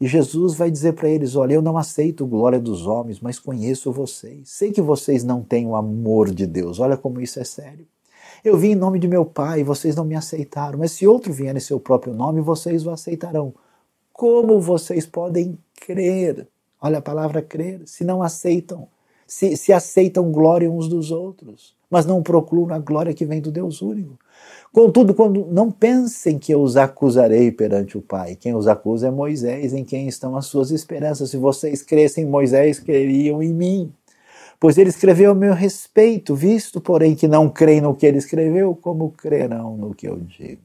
E 0.00 0.06
Jesus 0.06 0.54
vai 0.54 0.70
dizer 0.70 0.94
para 0.94 1.08
eles: 1.08 1.36
Olha, 1.36 1.54
eu 1.54 1.62
não 1.62 1.78
aceito 1.78 2.26
glória 2.26 2.58
dos 2.58 2.86
homens, 2.86 3.20
mas 3.20 3.38
conheço 3.38 3.92
vocês. 3.92 4.50
Sei 4.50 4.72
que 4.72 4.82
vocês 4.82 5.24
não 5.24 5.42
têm 5.42 5.66
o 5.66 5.76
amor 5.76 6.32
de 6.32 6.46
Deus. 6.46 6.78
Olha 6.80 6.96
como 6.96 7.20
isso 7.20 7.38
é 7.40 7.44
sério. 7.44 7.86
Eu 8.44 8.58
vim 8.58 8.72
em 8.72 8.74
nome 8.74 8.98
de 8.98 9.08
meu 9.08 9.24
Pai 9.24 9.64
vocês 9.64 9.96
não 9.96 10.04
me 10.04 10.14
aceitaram, 10.14 10.78
mas 10.78 10.92
se 10.92 11.06
outro 11.06 11.32
vier 11.32 11.56
em 11.56 11.60
seu 11.60 11.80
próprio 11.80 12.12
nome, 12.12 12.42
vocês 12.42 12.86
o 12.86 12.90
aceitarão. 12.90 13.54
Como 14.12 14.60
vocês 14.60 15.06
podem 15.06 15.58
crer? 15.80 16.46
Olha 16.80 16.98
a 16.98 17.02
palavra 17.02 17.40
crer, 17.40 17.80
se 17.86 18.04
não 18.04 18.22
aceitam, 18.22 18.86
se, 19.26 19.56
se 19.56 19.72
aceitam 19.72 20.30
glória 20.30 20.70
uns 20.70 20.88
dos 20.88 21.10
outros, 21.10 21.74
mas 21.94 22.06
não 22.06 22.22
procuram 22.22 22.74
a 22.74 22.78
glória 22.78 23.14
que 23.14 23.24
vem 23.24 23.40
do 23.40 23.50
Deus 23.50 23.80
único. 23.80 24.18
Contudo, 24.72 25.14
quando 25.14 25.46
não 25.46 25.70
pensem 25.70 26.38
que 26.38 26.52
eu 26.52 26.60
os 26.60 26.76
acusarei 26.76 27.52
perante 27.52 27.96
o 27.96 28.02
Pai, 28.02 28.34
quem 28.34 28.54
os 28.54 28.66
acusa 28.66 29.06
é 29.06 29.10
Moisés, 29.10 29.72
em 29.72 29.84
quem 29.84 30.08
estão 30.08 30.36
as 30.36 30.46
suas 30.46 30.70
esperanças. 30.70 31.30
Se 31.30 31.36
vocês 31.36 31.80
crescem 31.82 32.24
em 32.24 32.28
Moisés, 32.28 32.80
creriam 32.80 33.40
em 33.42 33.54
mim. 33.54 33.92
Pois 34.58 34.76
ele 34.76 34.90
escreveu 34.90 35.30
a 35.30 35.34
meu 35.34 35.54
respeito, 35.54 36.34
visto, 36.34 36.80
porém, 36.80 37.14
que 37.14 37.28
não 37.28 37.48
creem 37.48 37.80
no 37.80 37.94
que 37.94 38.06
ele 38.06 38.18
escreveu, 38.18 38.74
como 38.74 39.10
crerão 39.10 39.76
no 39.76 39.94
que 39.94 40.08
eu 40.08 40.16
digo? 40.18 40.60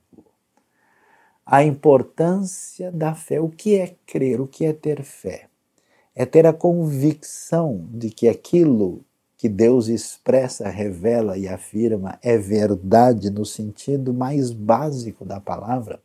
a 1.50 1.64
importância 1.64 2.92
da 2.92 3.16
fé. 3.16 3.42
O 3.42 3.50
que 3.50 3.76
é 3.76 3.96
crer? 4.06 4.40
O 4.40 4.46
que 4.46 4.66
é 4.66 4.72
ter 4.72 5.02
fé? 5.02 5.48
É 6.16 6.24
ter 6.24 6.46
a 6.46 6.54
convicção 6.54 7.88
de 7.90 8.12
que 8.12 8.28
aquilo 8.28 9.04
que 9.40 9.48
Deus 9.48 9.88
expressa, 9.88 10.68
revela 10.68 11.38
e 11.38 11.48
afirma 11.48 12.20
é 12.22 12.38
verdade 12.38 13.30
no 13.30 13.46
sentido 13.46 14.14
mais 14.14 14.52
básico 14.52 15.24
da 15.24 15.40
palavra. 15.40 16.02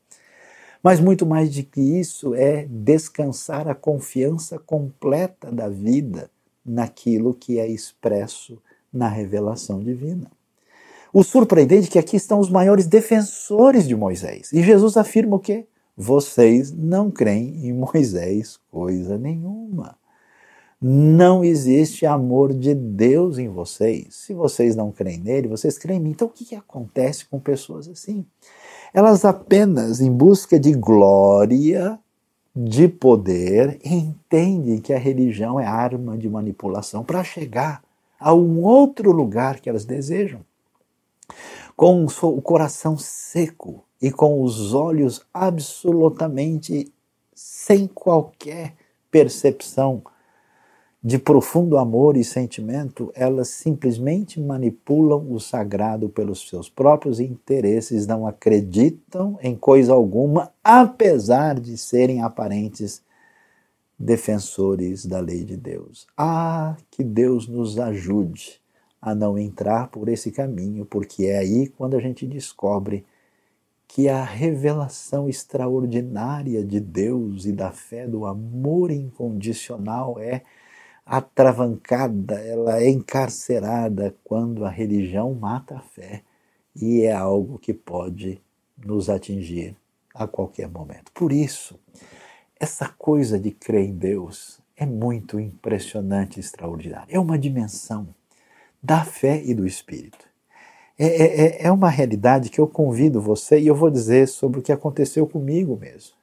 Mas 0.80 1.00
muito 1.00 1.26
mais 1.26 1.52
de 1.52 1.64
que 1.64 1.80
isso 1.80 2.32
é 2.36 2.64
descansar 2.70 3.66
a 3.66 3.74
confiança 3.74 4.56
completa 4.56 5.50
da 5.50 5.68
vida 5.68 6.30
naquilo 6.64 7.34
que 7.34 7.58
é 7.58 7.66
expresso 7.66 8.62
na 8.92 9.08
revelação 9.08 9.82
divina. 9.82 10.30
O 11.12 11.24
surpreendente 11.24 11.88
é 11.88 11.90
que 11.90 11.98
aqui 11.98 12.16
estão 12.16 12.38
os 12.38 12.48
maiores 12.48 12.86
defensores 12.86 13.88
de 13.88 13.96
Moisés. 13.96 14.52
E 14.52 14.62
Jesus 14.62 14.96
afirma 14.96 15.34
o 15.34 15.40
quê? 15.40 15.66
Vocês 15.96 16.70
não 16.70 17.10
creem 17.10 17.66
em 17.66 17.72
Moisés 17.72 18.60
coisa 18.70 19.18
nenhuma. 19.18 19.96
Não 20.86 21.42
existe 21.42 22.04
amor 22.04 22.52
de 22.52 22.74
Deus 22.74 23.38
em 23.38 23.48
vocês. 23.48 24.16
Se 24.16 24.34
vocês 24.34 24.76
não 24.76 24.92
creem 24.92 25.18
nele, 25.18 25.48
vocês 25.48 25.78
creem 25.78 25.98
em 25.98 26.02
mim. 26.02 26.10
Então 26.10 26.28
o 26.28 26.30
que, 26.30 26.44
que 26.44 26.54
acontece 26.54 27.24
com 27.24 27.40
pessoas 27.40 27.88
assim? 27.88 28.26
Elas 28.92 29.24
apenas, 29.24 30.02
em 30.02 30.12
busca 30.12 30.60
de 30.60 30.74
glória, 30.74 31.98
de 32.54 32.86
poder, 32.86 33.80
entendem 33.82 34.78
que 34.78 34.92
a 34.92 34.98
religião 34.98 35.58
é 35.58 35.64
arma 35.64 36.18
de 36.18 36.28
manipulação 36.28 37.02
para 37.02 37.24
chegar 37.24 37.82
a 38.20 38.34
um 38.34 38.62
outro 38.62 39.10
lugar 39.10 39.60
que 39.60 39.70
elas 39.70 39.86
desejam 39.86 40.40
com 41.74 42.04
o 42.04 42.42
coração 42.42 42.98
seco 42.98 43.82
e 44.02 44.10
com 44.10 44.42
os 44.42 44.74
olhos 44.74 45.22
absolutamente 45.32 46.92
sem 47.34 47.86
qualquer 47.86 48.74
percepção 49.10 50.02
de 51.04 51.18
profundo 51.18 51.76
amor 51.76 52.16
e 52.16 52.24
sentimento, 52.24 53.12
elas 53.14 53.48
simplesmente 53.48 54.40
manipulam 54.40 55.30
o 55.30 55.38
sagrado 55.38 56.08
pelos 56.08 56.48
seus 56.48 56.70
próprios 56.70 57.20
interesses, 57.20 58.06
não 58.06 58.26
acreditam 58.26 59.38
em 59.42 59.54
coisa 59.54 59.92
alguma, 59.92 60.50
apesar 60.64 61.60
de 61.60 61.76
serem 61.76 62.22
aparentes 62.22 63.02
defensores 63.98 65.04
da 65.04 65.20
lei 65.20 65.44
de 65.44 65.58
Deus. 65.58 66.06
Ah, 66.16 66.74
que 66.90 67.04
Deus 67.04 67.46
nos 67.46 67.78
ajude 67.78 68.58
a 69.00 69.14
não 69.14 69.38
entrar 69.38 69.88
por 69.88 70.08
esse 70.08 70.32
caminho, 70.32 70.86
porque 70.86 71.26
é 71.26 71.36
aí 71.36 71.68
quando 71.68 71.98
a 71.98 72.00
gente 72.00 72.26
descobre 72.26 73.04
que 73.86 74.08
a 74.08 74.24
revelação 74.24 75.28
extraordinária 75.28 76.64
de 76.64 76.80
Deus 76.80 77.44
e 77.44 77.52
da 77.52 77.70
fé, 77.70 78.08
do 78.08 78.24
amor 78.24 78.90
incondicional 78.90 80.18
é 80.18 80.42
atravancada, 81.04 82.40
ela 82.40 82.80
é 82.80 82.88
encarcerada 82.88 84.14
quando 84.24 84.64
a 84.64 84.70
religião 84.70 85.34
mata 85.34 85.76
a 85.76 85.80
fé 85.80 86.22
e 86.74 87.02
é 87.02 87.12
algo 87.12 87.58
que 87.58 87.74
pode 87.74 88.40
nos 88.84 89.08
atingir 89.08 89.76
a 90.14 90.26
qualquer 90.26 90.68
momento. 90.68 91.12
Por 91.12 91.32
isso, 91.32 91.78
essa 92.58 92.88
coisa 92.88 93.38
de 93.38 93.50
crer 93.50 93.84
em 93.84 93.92
Deus 93.92 94.60
é 94.76 94.86
muito 94.86 95.38
impressionante 95.38 96.36
e 96.36 96.40
extraordinária. 96.40 97.14
É 97.14 97.18
uma 97.18 97.38
dimensão 97.38 98.08
da 98.82 99.04
fé 99.04 99.42
e 99.44 99.54
do 99.54 99.66
Espírito. 99.66 100.26
É, 100.98 101.06
é, 101.06 101.46
é, 101.46 101.66
é 101.66 101.72
uma 101.72 101.88
realidade 101.88 102.48
que 102.48 102.60
eu 102.60 102.68
convido 102.68 103.20
você, 103.20 103.58
e 103.58 103.66
eu 103.66 103.74
vou 103.74 103.90
dizer 103.90 104.28
sobre 104.28 104.60
o 104.60 104.62
que 104.62 104.72
aconteceu 104.72 105.26
comigo 105.26 105.76
mesmo. 105.76 106.14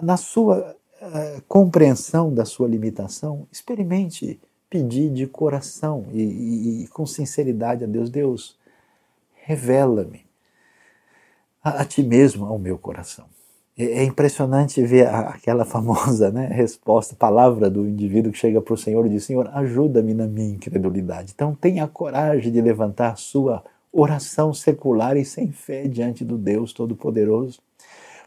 Na 0.00 0.16
sua 0.16 0.76
uh, 1.02 1.42
compreensão 1.48 2.32
da 2.32 2.44
sua 2.44 2.68
limitação, 2.68 3.46
experimente 3.50 4.40
pedir 4.70 5.10
de 5.10 5.26
coração 5.26 6.06
e, 6.12 6.22
e, 6.22 6.84
e 6.84 6.88
com 6.88 7.04
sinceridade 7.04 7.84
a 7.84 7.86
Deus: 7.86 8.08
Deus, 8.08 8.56
revela-me 9.44 10.24
a, 11.62 11.82
a 11.82 11.84
ti 11.84 12.02
mesmo, 12.02 12.46
ao 12.46 12.58
meu 12.58 12.78
coração. 12.78 13.26
É, 13.76 13.84
é 13.84 14.04
impressionante 14.04 14.82
ver 14.82 15.08
aquela 15.08 15.64
famosa 15.64 16.30
né, 16.30 16.46
resposta, 16.46 17.14
palavra 17.14 17.68
do 17.68 17.86
indivíduo 17.86 18.32
que 18.32 18.38
chega 18.38 18.60
para 18.60 18.74
o 18.74 18.78
Senhor 18.78 19.04
e 19.06 19.10
diz: 19.10 19.24
Senhor, 19.24 19.50
ajuda-me 19.52 20.14
na 20.14 20.26
minha 20.26 20.54
incredulidade. 20.54 21.32
Então 21.34 21.54
tenha 21.54 21.86
coragem 21.88 22.52
de 22.52 22.60
levantar 22.60 23.16
sua 23.16 23.64
oração 23.92 24.54
secular 24.54 25.16
e 25.18 25.24
sem 25.24 25.52
fé 25.52 25.86
diante 25.86 26.24
do 26.24 26.38
Deus 26.38 26.72
Todo-Poderoso. 26.72 27.60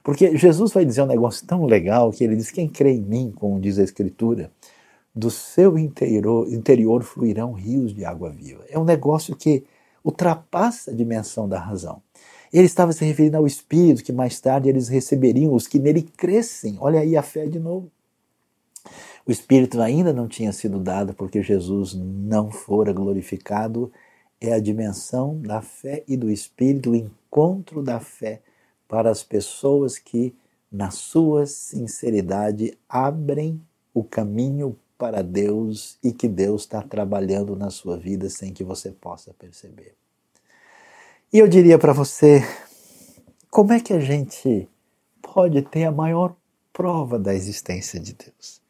Porque 0.06 0.38
Jesus 0.38 0.72
vai 0.72 0.86
dizer 0.86 1.02
um 1.02 1.08
negócio 1.08 1.48
tão 1.48 1.66
legal 1.66 2.12
que 2.12 2.24
ele 2.24 2.36
diz: 2.36 2.52
Quem 2.52 2.70
crê 2.70 2.92
em 2.92 3.02
mim, 3.02 3.34
como 3.36 3.60
diz 3.60 3.80
a 3.80 3.84
Escritura, 3.84 4.52
do 5.16 5.32
seu 5.32 5.80
interior, 5.80 6.48
interior 6.54 7.02
fluirão 7.02 7.54
rios 7.54 7.92
de 7.92 8.06
água 8.06 8.30
viva. 8.30 8.64
É 8.70 8.78
um 8.78 8.84
negócio 8.84 9.36
que 9.36 9.64
ultrapassa 10.04 10.92
a 10.92 10.94
dimensão 10.94 11.50
da 11.50 11.58
razão. 11.58 12.04
Ele 12.54 12.68
estava 12.68 12.94
se 12.94 13.04
referindo 13.04 13.36
ao 13.36 13.48
Espírito, 13.48 14.04
que 14.04 14.14
mais 14.14 14.40
tarde 14.40 14.70
eles 14.70 14.90
receberiam, 14.90 15.52
os 15.52 15.66
que 15.66 15.80
nele 15.80 16.04
crescem. 16.04 16.78
Olha 16.80 17.00
aí 17.00 17.18
a 17.18 17.24
fé 17.24 17.48
de 17.48 17.58
novo. 17.58 17.92
O 19.26 19.32
Espírito 19.32 19.82
ainda 19.82 20.14
não 20.14 20.28
tinha 20.28 20.54
sido 20.54 20.78
dado 20.78 21.16
porque 21.16 21.42
Jesus 21.42 21.96
não 21.96 22.52
fora 22.52 22.94
glorificado. 22.94 23.92
É 24.40 24.54
a 24.54 24.60
dimensão 24.60 25.42
da 25.42 25.64
fé 25.64 26.04
e 26.08 26.16
do 26.16 26.30
Espírito, 26.30 26.92
o 26.92 26.96
encontro 26.96 27.82
da 27.82 28.00
fé 28.00 28.44
para 28.88 29.10
as 29.10 29.24
pessoas 29.24 29.98
que, 29.98 30.36
na 30.72 30.92
sua 30.92 31.46
sinceridade, 31.46 32.78
abrem 32.88 33.62
o 33.94 34.04
caminho 34.04 34.78
para 34.98 35.22
Deus 35.22 35.98
e 36.04 36.12
que 36.12 36.28
Deus 36.28 36.62
está 36.62 36.82
trabalhando 36.82 37.56
na 37.56 37.70
sua 37.70 37.98
vida 37.98 38.30
sem 38.30 38.54
que 38.54 38.64
você 38.64 38.92
possa 38.92 39.34
perceber. 39.34 39.94
E 41.32 41.40
eu 41.40 41.48
diria 41.48 41.78
para 41.78 41.94
você, 41.94 42.42
como 43.50 43.74
é 43.74 43.80
que 43.80 43.94
a 43.94 44.00
gente 44.00 44.70
pode 45.22 45.62
ter 45.64 45.86
a 45.86 45.92
maior 45.92 46.36
prova 46.72 47.20
da 47.20 47.34
existência 47.34 48.00
de 48.00 48.14
Deus? 48.14 48.62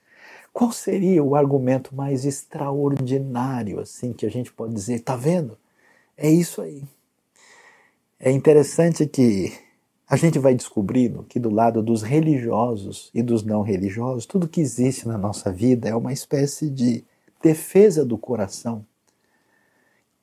Qual 0.53 0.71
seria 0.71 1.21
o 1.23 1.35
argumento 1.35 1.93
mais 1.93 2.23
extraordinário 2.23 3.79
assim 3.79 4.13
que 4.13 4.25
a 4.25 4.31
gente 4.31 4.53
pode 4.53 4.73
dizer, 4.73 5.01
tá 5.01 5.15
vendo? 5.15 5.57
É 6.17 6.29
isso 6.29 6.61
aí. 6.61 6.81
É 8.19 8.31
interessante 8.31 9.05
que 9.05 9.51
a 10.07 10.15
gente 10.15 10.37
vai 10.37 10.53
descobrindo 10.53 11.23
que 11.23 11.39
do 11.39 11.49
lado 11.49 11.81
dos 11.81 12.03
religiosos 12.03 13.09
e 13.13 13.23
dos 13.23 13.43
não 13.43 13.61
religiosos, 13.61 14.25
tudo 14.25 14.47
que 14.47 14.61
existe 14.61 15.07
na 15.07 15.17
nossa 15.17 15.51
vida 15.51 15.89
é 15.89 15.95
uma 15.95 16.13
espécie 16.13 16.69
de 16.69 17.03
defesa 17.41 18.05
do 18.05 18.17
coração 18.17 18.85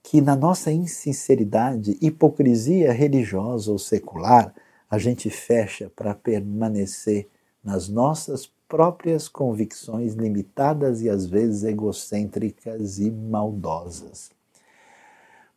que 0.03 0.21
na 0.21 0.35
nossa 0.35 0.73
insinceridade, 0.73 1.97
hipocrisia 2.01 2.93
religiosa 2.93 3.71
ou 3.71 3.79
secular, 3.79 4.53
a 4.91 4.99
gente 4.99 5.31
fecha 5.31 5.91
para 5.95 6.15
permanecer 6.15 7.29
nas 7.63 7.89
nossas 7.89 8.51
próprias 8.69 9.29
convicções 9.29 10.15
limitadas 10.15 11.03
e 11.03 11.09
às 11.09 11.27
vezes 11.27 11.63
egocêntricas 11.63 12.99
e 12.99 13.11
maldosas. 13.11 14.31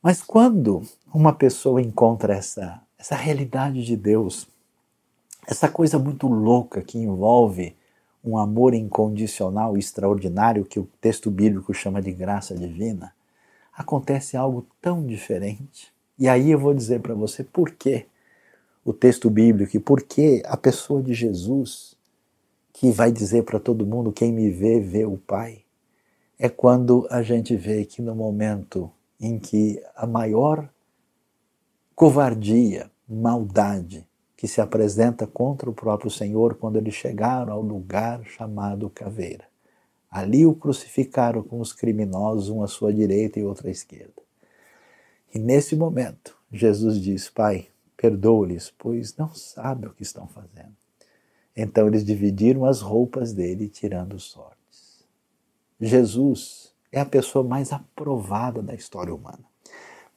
Mas 0.01 0.21
quando 0.21 0.83
uma 1.13 1.33
pessoa 1.33 1.81
encontra 1.81 2.35
essa, 2.35 2.81
essa 3.05 3.15
realidade 3.15 3.85
de 3.85 3.95
Deus, 3.95 4.47
essa 5.45 5.69
coisa 5.69 5.99
muito 5.99 6.25
louca 6.25 6.81
que 6.81 6.97
envolve 6.97 7.75
um 8.23 8.35
amor 8.35 8.73
incondicional 8.73 9.77
extraordinário 9.77 10.65
que 10.65 10.79
o 10.79 10.89
texto 10.99 11.29
bíblico 11.29 11.71
chama 11.71 12.01
de 12.01 12.11
graça 12.11 12.55
divina, 12.55 13.13
acontece 13.71 14.35
algo 14.35 14.65
tão 14.81 15.05
diferente. 15.05 15.93
E 16.17 16.27
aí 16.27 16.49
eu 16.49 16.57
vou 16.57 16.73
dizer 16.73 16.99
para 16.99 17.13
você 17.13 17.43
por 17.43 17.69
que 17.73 18.07
o 18.83 18.91
texto 18.91 19.29
bíblico 19.29 19.77
e 19.77 19.79
por 19.79 20.01
que 20.01 20.41
a 20.43 20.57
pessoa 20.57 21.03
de 21.03 21.13
Jesus, 21.13 21.95
que 22.73 22.89
vai 22.89 23.11
dizer 23.11 23.43
para 23.43 23.59
todo 23.59 23.85
mundo: 23.85 24.11
quem 24.11 24.33
me 24.33 24.49
vê, 24.49 24.79
vê 24.79 25.05
o 25.05 25.15
Pai. 25.17 25.61
É 26.39 26.49
quando 26.49 27.07
a 27.11 27.21
gente 27.21 27.55
vê 27.55 27.85
que 27.85 28.01
no 28.01 28.15
momento 28.15 28.91
em 29.19 29.37
que 29.37 29.79
a 29.95 30.07
maior 30.07 30.67
covardia, 31.93 32.89
maldade 33.07 34.07
que 34.35 34.47
se 34.47 34.61
apresenta 34.61 35.25
contra 35.25 35.69
o 35.69 35.73
próprio 35.73 36.11
Senhor 36.11 36.55
quando 36.55 36.77
eles 36.77 36.93
chegaram 36.93 37.53
ao 37.53 37.61
lugar 37.61 38.23
chamado 38.25 38.89
caveira 38.89 39.45
Ali 40.15 40.45
o 40.45 40.55
crucificaram 40.55 41.43
com 41.43 41.59
os 41.59 41.73
criminosos, 41.73 42.47
um 42.47 42.63
à 42.63 42.69
sua 42.69 42.93
direita 42.93 43.37
e 43.37 43.43
outro 43.43 43.67
à 43.67 43.69
esquerda. 43.69 44.13
E 45.33 45.37
nesse 45.37 45.75
momento, 45.75 46.37
Jesus 46.49 47.01
diz: 47.01 47.29
Pai, 47.29 47.67
perdoa-lhes, 47.97 48.73
pois 48.77 49.17
não 49.17 49.35
sabem 49.35 49.89
o 49.89 49.93
que 49.93 50.03
estão 50.03 50.25
fazendo. 50.25 50.73
Então 51.53 51.85
eles 51.85 52.05
dividiram 52.05 52.63
as 52.63 52.79
roupas 52.79 53.33
dele, 53.33 53.67
tirando 53.67 54.17
sortes. 54.17 55.03
Jesus 55.81 56.73
é 56.93 57.01
a 57.01 57.05
pessoa 57.05 57.43
mais 57.43 57.73
aprovada 57.73 58.61
da 58.61 58.73
história 58.73 59.13
humana. 59.13 59.43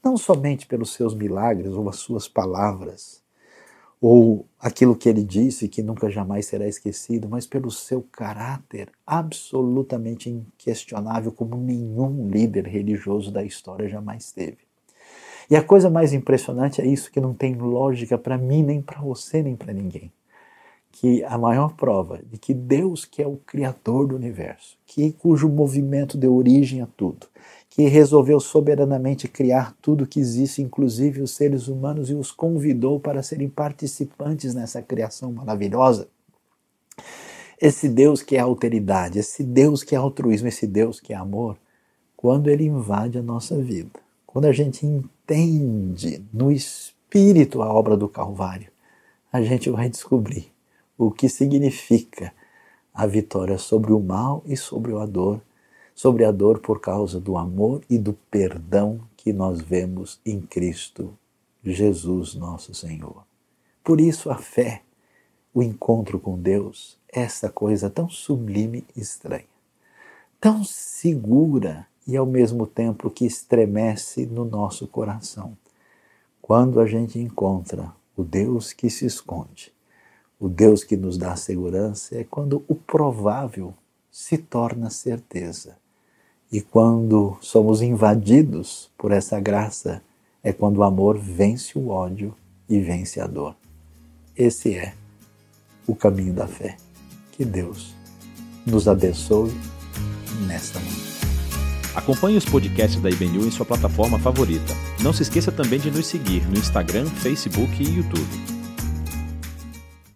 Não 0.02 0.16
somente 0.16 0.66
pelos 0.66 0.92
seus 0.92 1.14
milagres 1.14 1.72
ou 1.72 1.88
as 1.88 1.96
suas 1.96 2.28
palavras, 2.28 3.22
ou 4.00 4.46
aquilo 4.60 4.94
que 4.94 5.08
ele 5.08 5.24
disse 5.24 5.68
que 5.68 5.82
nunca 5.82 6.08
jamais 6.08 6.46
será 6.46 6.68
esquecido, 6.68 7.28
mas 7.28 7.46
pelo 7.46 7.70
seu 7.70 8.02
caráter 8.12 8.90
absolutamente 9.06 10.30
inquestionável, 10.30 11.32
como 11.32 11.56
nenhum 11.56 12.28
líder 12.28 12.66
religioso 12.66 13.32
da 13.32 13.42
história 13.42 13.88
jamais 13.88 14.30
teve. 14.30 14.58
E 15.50 15.56
a 15.56 15.62
coisa 15.62 15.90
mais 15.90 16.12
impressionante 16.12 16.80
é 16.80 16.86
isso 16.86 17.10
que 17.10 17.20
não 17.20 17.34
tem 17.34 17.54
lógica 17.54 18.16
para 18.16 18.38
mim, 18.38 18.62
nem 18.62 18.80
para 18.80 19.00
você, 19.00 19.42
nem 19.42 19.56
para 19.56 19.72
ninguém. 19.72 20.12
Que 20.92 21.24
a 21.24 21.36
maior 21.38 21.74
prova 21.74 22.20
de 22.22 22.38
que 22.38 22.52
Deus, 22.54 23.04
que 23.04 23.22
é 23.22 23.26
o 23.26 23.36
criador 23.36 24.06
do 24.06 24.16
universo, 24.16 24.76
que 24.86 25.12
cujo 25.12 25.48
movimento 25.48 26.16
deu 26.16 26.34
origem 26.36 26.82
a 26.82 26.86
tudo, 26.86 27.26
que 27.70 27.86
resolveu 27.86 28.40
soberanamente 28.40 29.28
criar 29.28 29.74
tudo 29.80 30.06
que 30.06 30.18
existe, 30.18 30.62
inclusive 30.62 31.20
os 31.20 31.32
seres 31.32 31.68
humanos, 31.68 32.10
e 32.10 32.14
os 32.14 32.32
convidou 32.32 32.98
para 32.98 33.22
serem 33.22 33.48
participantes 33.48 34.54
nessa 34.54 34.82
criação 34.82 35.30
maravilhosa. 35.32 36.08
Esse 37.60 37.88
Deus 37.88 38.22
que 38.22 38.36
é 38.36 38.40
alteridade, 38.40 39.18
esse 39.18 39.42
Deus 39.42 39.82
que 39.82 39.94
é 39.94 39.98
altruísmo, 39.98 40.48
esse 40.48 40.66
Deus 40.66 41.00
que 41.00 41.12
é 41.12 41.16
amor, 41.16 41.58
quando 42.16 42.48
ele 42.48 42.64
invade 42.64 43.18
a 43.18 43.22
nossa 43.22 43.60
vida, 43.60 44.00
quando 44.26 44.46
a 44.46 44.52
gente 44.52 44.86
entende 44.86 46.24
no 46.32 46.50
espírito 46.50 47.62
a 47.62 47.72
obra 47.72 47.96
do 47.96 48.08
Calvário, 48.08 48.70
a 49.32 49.42
gente 49.42 49.70
vai 49.70 49.88
descobrir 49.88 50.52
o 50.96 51.10
que 51.10 51.28
significa 51.28 52.32
a 52.92 53.06
vitória 53.06 53.58
sobre 53.58 53.92
o 53.92 54.00
mal 54.00 54.42
e 54.46 54.56
sobre 54.56 54.92
a 54.96 55.06
dor 55.06 55.40
sobre 55.98 56.24
a 56.24 56.30
dor 56.30 56.60
por 56.60 56.80
causa 56.80 57.18
do 57.18 57.36
amor 57.36 57.82
e 57.90 57.98
do 57.98 58.12
perdão 58.12 59.00
que 59.16 59.32
nós 59.32 59.60
vemos 59.60 60.20
em 60.24 60.40
Cristo 60.40 61.12
Jesus, 61.60 62.36
nosso 62.36 62.72
Senhor. 62.72 63.24
Por 63.82 64.00
isso 64.00 64.30
a 64.30 64.36
fé, 64.36 64.82
o 65.52 65.60
encontro 65.60 66.20
com 66.20 66.38
Deus, 66.38 66.96
essa 67.08 67.50
coisa 67.50 67.90
tão 67.90 68.08
sublime 68.08 68.86
e 68.94 69.00
estranha, 69.00 69.42
tão 70.40 70.62
segura 70.62 71.84
e 72.06 72.16
ao 72.16 72.24
mesmo 72.24 72.64
tempo 72.64 73.10
que 73.10 73.26
estremece 73.26 74.24
no 74.24 74.44
nosso 74.44 74.86
coração. 74.86 75.58
Quando 76.40 76.78
a 76.78 76.86
gente 76.86 77.18
encontra 77.18 77.92
o 78.16 78.22
Deus 78.22 78.72
que 78.72 78.88
se 78.88 79.04
esconde, 79.04 79.72
o 80.38 80.48
Deus 80.48 80.84
que 80.84 80.96
nos 80.96 81.18
dá 81.18 81.34
segurança, 81.34 82.16
é 82.16 82.22
quando 82.22 82.64
o 82.68 82.76
provável 82.76 83.74
se 84.12 84.38
torna 84.38 84.90
certeza. 84.90 85.76
E 86.50 86.60
quando 86.60 87.36
somos 87.40 87.82
invadidos 87.82 88.90
por 88.96 89.12
essa 89.12 89.38
graça, 89.38 90.02
é 90.42 90.52
quando 90.52 90.78
o 90.78 90.82
amor 90.82 91.18
vence 91.18 91.78
o 91.78 91.88
ódio 91.88 92.34
e 92.68 92.80
vence 92.80 93.20
a 93.20 93.26
dor. 93.26 93.54
Esse 94.36 94.74
é 94.74 94.94
o 95.86 95.94
caminho 95.94 96.32
da 96.32 96.46
fé. 96.46 96.76
Que 97.32 97.44
Deus 97.44 97.94
nos 98.64 98.88
abençoe 98.88 99.52
nesta 100.46 100.78
manhã. 100.80 101.08
Acompanhe 101.94 102.36
os 102.36 102.44
podcasts 102.44 103.00
da 103.00 103.10
IBNU 103.10 103.46
em 103.46 103.50
sua 103.50 103.66
plataforma 103.66 104.18
favorita. 104.18 104.72
Não 105.02 105.12
se 105.12 105.22
esqueça 105.22 105.50
também 105.50 105.80
de 105.80 105.90
nos 105.90 106.06
seguir 106.06 106.46
no 106.48 106.56
Instagram, 106.56 107.06
Facebook 107.06 107.82
e 107.82 107.96
YouTube. 107.96 108.57